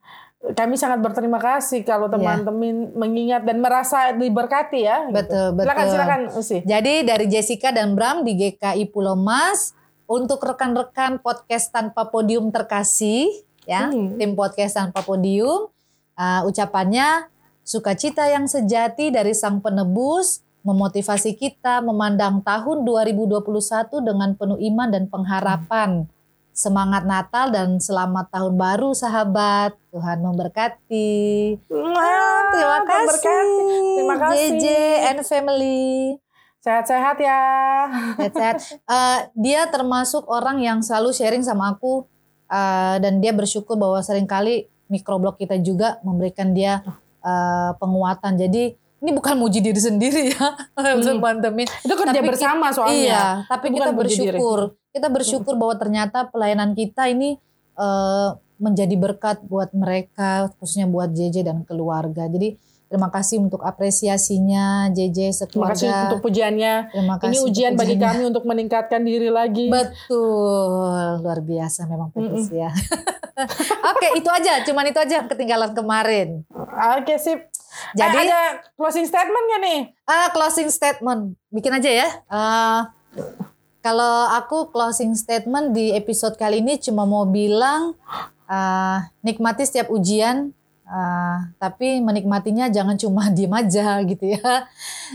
Kami 0.53 0.79
sangat 0.79 1.03
berterima 1.03 1.41
kasih 1.41 1.83
kalau 1.83 2.07
teman-teman 2.07 2.95
mengingat 2.95 3.43
dan 3.43 3.59
merasa 3.59 4.15
diberkati 4.15 4.81
ya. 4.85 5.11
gitu. 5.11 5.17
Betul, 5.27 5.47
betul. 5.55 5.65
Silakan 5.67 5.87
silakan 5.91 6.21
Usi. 6.35 6.59
Jadi 6.63 6.95
dari 7.03 7.27
Jessica 7.27 7.75
dan 7.75 7.99
Bram 7.99 8.23
di 8.23 8.37
GKI 8.37 8.87
Pulau 8.91 9.19
Mas 9.19 9.75
untuk 10.07 10.39
rekan-rekan 10.39 11.19
podcast 11.19 11.75
tanpa 11.75 12.07
podium 12.07 12.55
terkasih 12.55 13.27
ya, 13.67 13.91
Hmm. 13.91 14.15
tim 14.15 14.39
podcast 14.39 14.79
tanpa 14.79 15.03
podium 15.03 15.67
uh, 16.15 16.43
ucapannya 16.47 17.27
sukacita 17.67 18.31
yang 18.31 18.47
sejati 18.47 19.11
dari 19.11 19.35
Sang 19.35 19.59
Penebus 19.59 20.47
memotivasi 20.63 21.35
kita 21.35 21.79
memandang 21.79 22.43
tahun 22.43 22.83
2021 22.83 23.43
dengan 24.03 24.35
penuh 24.35 24.59
iman 24.59 24.89
dan 24.91 25.07
pengharapan. 25.07 26.11
Semangat 26.57 27.05
Natal 27.05 27.53
dan 27.53 27.77
selamat 27.77 28.33
tahun 28.33 28.57
baru 28.57 28.97
sahabat. 28.97 29.77
Tuhan 29.93 30.25
memberkati. 30.25 31.13
Wah, 31.69 32.49
Terima 32.49 32.81
kasih. 32.81 33.09
berkati. 33.13 33.81
Terima 34.01 34.17
kasih. 34.17 34.49
JJ 34.57 34.65
and 35.05 35.21
family. 35.29 36.17
Sehat-sehat 36.65 37.21
ya. 37.21 37.43
Sehat-sehat. 38.17 38.57
Eh, 38.73 39.21
dia 39.37 39.69
termasuk 39.69 40.25
orang 40.33 40.65
yang 40.65 40.81
selalu 40.81 41.13
sharing 41.13 41.45
sama 41.45 41.77
aku 41.77 42.09
eh, 42.49 43.05
dan 43.05 43.21
dia 43.21 43.37
bersyukur 43.37 43.77
bahwa 43.77 44.01
sering 44.01 44.25
kali 44.25 44.65
mikroblog 44.89 45.37
kita 45.37 45.61
juga 45.61 46.01
memberikan 46.09 46.57
dia 46.57 46.81
eh, 47.21 47.71
penguatan. 47.77 48.33
Jadi 48.41 48.81
ini 48.97 49.11
bukan 49.13 49.37
muji 49.37 49.61
diri 49.61 49.77
sendiri 49.77 50.33
ya, 50.33 50.57
teman-teman. 50.77 51.69
Itu 51.85 51.95
kerja 51.95 52.21
Tapi 52.21 52.29
bersama 52.33 52.73
soalnya. 52.73 52.97
Iya, 52.97 53.25
tapi 53.45 53.67
kita 53.77 53.93
bersyukur. 53.93 54.59
Kita 54.91 55.09
bersyukur 55.13 55.55
bahwa 55.61 55.77
ternyata 55.77 56.25
pelayanan 56.33 56.73
kita 56.73 57.13
ini 57.13 57.37
eh, 57.77 58.29
menjadi 58.57 58.97
berkat 58.97 59.45
buat 59.45 59.71
mereka, 59.77 60.49
khususnya 60.57 60.89
buat 60.89 61.13
JJ 61.13 61.45
dan 61.45 61.59
keluarga. 61.69 62.25
Jadi 62.25 62.57
terima 62.87 63.13
kasih 63.13 63.43
untuk 63.43 63.61
apresiasinya 63.67 64.89
JJ 64.95 65.35
Terima 65.45 65.69
kasih 65.69 65.91
sekeluarga. 65.93 65.93
untuk 66.09 66.21
pujiannya. 66.25 66.75
Terima 66.97 67.17
kasih 67.21 67.29
Ini 67.29 67.39
ujian 67.45 67.73
bagi 67.77 67.97
kami 68.01 68.23
untuk 68.25 68.49
meningkatkan 68.49 69.05
diri 69.05 69.29
lagi. 69.29 69.69
Betul, 69.69 71.21
luar 71.21 71.41
biasa 71.45 71.85
memang 71.85 72.09
Petrus 72.17 72.49
ya. 72.49 72.73
Oke, 73.93 74.17
itu 74.17 74.29
aja, 74.33 74.65
cuman 74.65 74.89
itu 74.89 74.97
aja 74.97 75.29
ketinggalan 75.29 75.77
kemarin. 75.77 76.49
Oke 76.97 77.21
sip. 77.21 77.53
Jadi- 77.93 78.17
Eh, 78.17 78.29
ada 78.29 78.41
closing 78.75 79.05
statement 79.05 79.45
gak 79.47 79.61
nih? 79.61 79.81
Ah, 80.05 80.29
closing 80.31 80.69
statement, 80.69 81.21
bikin 81.49 81.73
aja 81.73 81.91
ya. 81.91 82.09
Ah, 82.27 82.93
kalau 83.81 84.27
aku 84.31 84.69
closing 84.69 85.15
statement 85.15 85.71
di 85.71 85.93
episode 85.93 86.35
kali 86.35 86.59
ini 86.59 86.77
cuma 86.77 87.05
mau 87.05 87.25
bilang 87.25 87.95
ah, 88.45 89.07
nikmati 89.21 89.63
setiap 89.63 89.91
ujian, 89.91 90.51
ah, 90.85 91.51
tapi 91.57 91.99
menikmatinya 91.99 92.67
jangan 92.67 92.95
cuma 92.95 93.27
diem 93.37 93.51
aja 93.51 93.99
gitu 94.03 94.35
ya. 94.35 94.67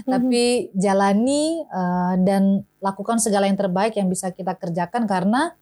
Tapi 0.03 0.71
jalani 0.73 1.63
ah, 1.67 2.15
dan 2.15 2.63
lakukan 2.79 3.19
segala 3.19 3.47
yang 3.47 3.55
terbaik 3.55 3.95
yang 3.95 4.07
bisa 4.07 4.29
kita 4.29 4.51
kerjakan 4.53 5.05
karena 5.05 5.55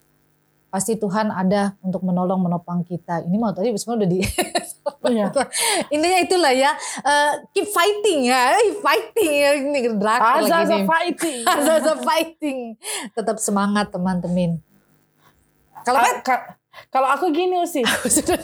pasti 0.70 0.94
Tuhan 0.94 1.30
ada 1.30 1.74
untuk 1.82 2.06
menolong 2.06 2.40
menopang 2.40 2.82
kita. 2.82 3.26
Ini 3.26 3.38
mau 3.38 3.50
tadi 3.50 3.74
sebenarnya 3.74 4.00
udah 4.00 4.10
di 4.10 4.20
Iya. 5.06 5.30
Intinya 5.94 6.20
itulah 6.20 6.50
ya, 6.50 6.72
eh, 7.00 7.32
keep 7.52 7.68
fighting 7.68 8.26
ya, 8.26 8.58
keep 8.58 8.80
fighting 8.80 9.32
ya 9.32 9.50
ini 9.56 9.80
drakor 9.94 10.44
lagi 10.44 10.76
nih. 10.76 10.86
fighting. 10.86 11.39
Azaza 11.54 11.94
fighting. 12.00 12.60
Tetap 13.12 13.38
semangat 13.38 13.89
teman-teman. 13.89 14.60
Kalau 15.82 16.00
Ah, 16.00 16.20
ka- 16.20 16.58
kalau 16.89 17.08
aku 17.08 17.30
gini 17.30 17.63
sih, 17.65 17.86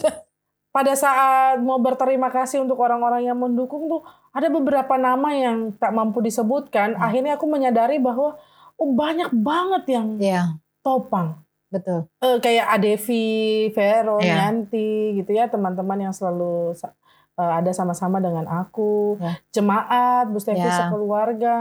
pada 0.76 0.94
saat 0.94 1.60
mau 1.60 1.80
berterima 1.80 2.28
kasih 2.28 2.60
untuk 2.60 2.76
orang-orang 2.78 3.24
yang 3.24 3.36
mendukung 3.36 3.88
tuh 3.88 4.04
ada 4.30 4.48
beberapa 4.48 4.96
nama 4.96 5.32
yang 5.32 5.72
tak 5.74 5.92
mampu 5.92 6.20
disebutkan. 6.20 6.96
Akhirnya 6.98 7.36
aku 7.36 7.48
menyadari 7.48 7.96
bahwa 7.96 8.36
oh 8.76 8.90
banyak 8.92 9.32
banget 9.32 9.84
yang 9.90 10.08
ya 10.18 10.44
topang. 10.82 11.40
Betul. 11.76 12.00
Eh, 12.18 12.38
kayak 12.40 12.66
Adevi, 12.72 13.28
Vero, 13.70 14.18
Iya. 14.18 14.48
Yanti 14.48 14.90
gitu 15.16 15.32
ya 15.32 15.46
teman-teman 15.46 16.00
yang 16.00 16.12
selalu 16.12 16.72
sa- 16.74 16.96
eh, 17.34 17.54
ada 17.54 17.72
sama-sama 17.72 18.18
dengan 18.18 18.48
aku. 18.48 19.20
Ya. 19.20 19.36
Jemaat, 19.52 20.32
Bu 20.32 20.40
Stevi 20.40 20.62
Ya. 20.62 20.72
sekeluarga, 20.82 21.58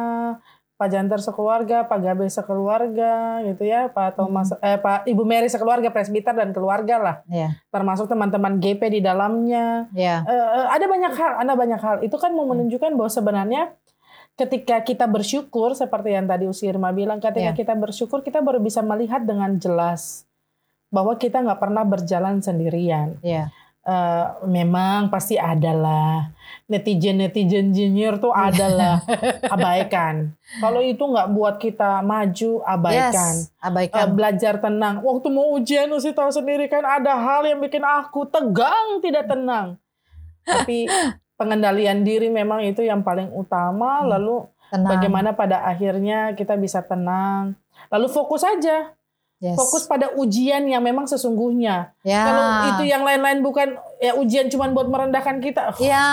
Pak 0.75 0.89
Janter 0.89 1.19
sekeluarga, 1.19 1.87
Pak 1.87 1.99
Gabe 2.01 2.27
sekeluarga 2.27 3.13
gitu 3.45 3.63
ya, 3.63 3.87
Pak 3.89 4.17
Thomas, 4.17 4.51
eh 4.59 4.75
Pak 4.77 5.05
Ibu 5.05 5.23
Mary 5.23 5.47
sekeluarga, 5.47 5.87
presbiter 5.89 6.33
dan 6.33 6.51
keluarga 6.51 6.99
lah. 6.99 7.17
Ya, 7.25 7.55
Termasuk 7.69 8.07
teman-teman 8.07 8.59
GP 8.59 8.83
di 8.89 9.01
dalamnya. 9.01 9.87
ya, 9.93 10.23
Eh, 10.23 10.35
eh, 10.35 10.67
ada 10.69 10.85
banyak 10.85 11.13
hal, 11.13 11.33
ada 11.39 11.53
banyak 11.55 11.79
hal. 11.79 11.97
Itu 12.01 12.17
kan 12.17 12.35
mau 12.35 12.43
menunjukkan 12.45 12.91
bahwa 12.93 13.07
sebenarnya 13.09 13.71
ketika 14.35 14.83
kita 14.83 15.07
bersyukur 15.07 15.73
seperti 15.73 16.13
yang 16.13 16.27
tadi 16.27 16.45
Usi 16.45 16.67
Irma 16.67 16.91
bilang, 16.91 17.19
ketika 17.19 17.51
Ya. 17.51 17.57
kita 17.57 17.75
bersyukur 17.75 18.21
kita 18.21 18.39
baru 18.39 18.59
bisa 18.59 18.81
melihat 18.81 19.23
dengan 19.23 19.55
jelas 19.57 20.27
bahwa 20.89 21.15
kita 21.15 21.39
nggak 21.39 21.59
pernah 21.59 21.83
berjalan 21.83 22.39
sendirian. 22.39 23.19
ya, 23.21 23.51
Eh, 23.85 24.27
memang 24.49 25.13
pasti 25.13 25.37
ada 25.37 25.69
lah 25.71 26.33
netizen 26.65 27.21
netizen 27.21 27.69
junior 27.69 28.17
tuh 28.17 28.33
adalah 28.33 29.05
abaikan. 29.53 30.33
Kalau 30.57 30.81
itu 30.81 31.05
nggak 31.05 31.29
buat 31.29 31.61
kita 31.61 32.01
maju, 32.01 32.65
abaikan. 32.65 33.13
yes, 33.13 33.53
abaikan. 33.61 34.17
belajar 34.17 34.57
tenang. 34.57 35.05
Waktu 35.05 35.29
mau 35.29 35.53
ujian 35.53 35.93
Usi 35.93 36.17
tahu 36.17 36.33
sendiri 36.33 36.65
kan 36.65 36.81
ada 36.81 37.13
hal 37.13 37.45
yang 37.45 37.61
bikin 37.61 37.85
aku 37.85 38.25
tegang 38.25 39.05
tidak 39.05 39.29
tenang. 39.29 39.77
Tapi 40.43 40.89
pengendalian 41.45 42.01
diri 42.01 42.33
memang 42.33 42.65
itu 42.65 42.81
yang 42.81 43.05
paling 43.05 43.29
utama. 43.31 44.01
Hmm. 44.01 44.09
Lalu 44.09 44.37
Tenang. 44.73 44.91
bagaimana 44.91 45.31
pada 45.31 45.61
akhirnya 45.63 46.33
kita 46.33 46.57
bisa 46.57 46.81
tenang. 46.81 47.53
Lalu 47.93 48.09
fokus 48.09 48.41
aja, 48.41 48.97
Yes. 49.39 49.61
fokus 49.61 49.85
pada 49.85 50.09
ujian 50.17 50.65
yang 50.65 50.81
memang 50.81 51.05
sesungguhnya. 51.05 51.93
Ya. 52.01 52.23
Kalau 52.25 52.45
itu 52.73 52.83
yang 52.89 53.05
lain-lain 53.05 53.45
bukan 53.45 53.77
ya 54.01 54.17
ujian 54.17 54.49
cuma 54.49 54.73
buat 54.73 54.89
merendahkan 54.89 55.37
kita. 55.39 55.77
Ya, 55.77 56.09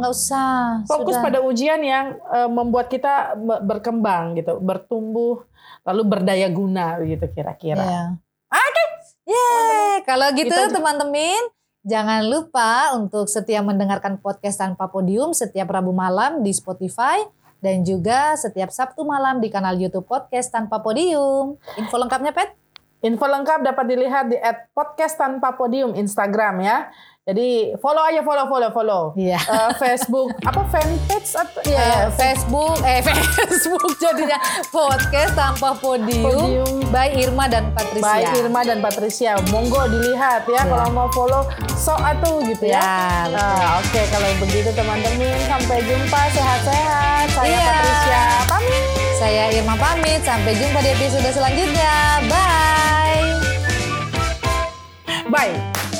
nggak 0.00 0.08
usah. 0.08 0.80
Fokus 0.88 1.20
Sudah. 1.20 1.24
pada 1.28 1.38
ujian 1.44 1.76
yang 1.84 2.16
eh, 2.16 2.48
membuat 2.48 2.88
kita 2.88 3.36
be- 3.36 3.60
berkembang 3.68 4.32
gitu, 4.32 4.56
bertumbuh, 4.58 5.44
lalu 5.84 6.02
berdaya 6.08 6.48
guna 6.48 6.96
gitu 7.04 7.28
kira-kira. 7.28 7.84
Ya. 7.84 8.04
Oke. 8.48 8.84
Yeay. 9.28 10.00
Kalau 10.08 10.32
gitu 10.32 10.48
Itu- 10.48 10.72
teman-teman, 10.72 11.42
jangan 11.80 12.28
lupa 12.28 12.92
untuk 12.96 13.26
setia 13.26 13.64
mendengarkan 13.64 14.20
podcast 14.20 14.60
tanpa 14.60 14.92
podium 14.92 15.32
setiap 15.32 15.68
Rabu 15.72 15.96
malam 15.96 16.44
di 16.44 16.52
Spotify 16.52 17.24
dan 17.60 17.84
juga 17.84 18.36
setiap 18.36 18.72
Sabtu 18.72 19.04
malam 19.04 19.40
di 19.40 19.48
kanal 19.52 19.76
YouTube 19.76 20.08
podcast 20.08 20.48
tanpa 20.52 20.80
podium. 20.80 21.60
Info 21.76 21.96
lengkapnya, 22.00 22.32
Pet? 22.32 22.56
Info 23.00 23.24
lengkap 23.24 23.64
dapat 23.64 23.84
dilihat 23.88 24.28
di 24.28 24.36
@podcast 24.76 25.16
tanpa 25.16 25.56
podium 25.56 25.96
Instagram 25.96 26.60
ya. 26.60 26.92
Jadi 27.30 27.48
follow 27.78 28.02
aja 28.02 28.20
follow 28.20 28.44
follow 28.44 28.70
follow. 28.70 29.02
Iya. 29.14 29.38
Eh, 29.38 29.70
Facebook 29.76 30.34
apa 30.48 30.66
fanpage 30.66 31.30
atau 31.32 31.62
ya 31.62 32.10
Facebook, 32.10 32.82
eh 32.82 32.98
Facebook 33.06 33.94
jadinya 33.96 34.34
podcast 34.68 35.32
tanpa 35.32 35.70
podium, 35.72 36.26
Podium. 36.26 36.90
by 36.90 37.14
Irma 37.14 37.46
dan 37.46 37.70
Patricia. 37.70 38.02
Baik 38.02 38.28
Irma 38.36 38.60
dan 38.62 38.78
Patricia, 38.80 39.38
monggo 39.48 39.86
dilihat 39.86 40.42
ya 40.44 40.58
Ya. 40.58 40.62
kalau 40.66 40.90
mau 40.90 41.08
follow 41.08 41.46
sok 41.72 41.96
atuh 41.98 42.42
gitu 42.42 42.66
ya. 42.66 42.76
Ya, 42.76 42.90
betul. 43.24 43.38
Nah, 43.38 43.70
Oke 43.78 44.00
kalau 44.08 44.30
begitu 44.40 44.70
teman-teman 44.70 45.38
sampai 45.46 45.78
jumpa 45.80 46.20
sehat-sehat. 46.28 47.24
Saya 47.30 47.46
Iya. 47.46 47.62
Patricia 47.64 48.22
pamit. 48.44 48.84
Saya 49.14 49.42
Irma 49.50 49.74
pamit, 49.76 50.20
sampai 50.20 50.52
jumpa 50.52 50.78
di 50.80 50.90
episode 50.90 51.30
selanjutnya. 51.30 51.94
Bye. 52.26 53.22
Bye. 55.30 55.99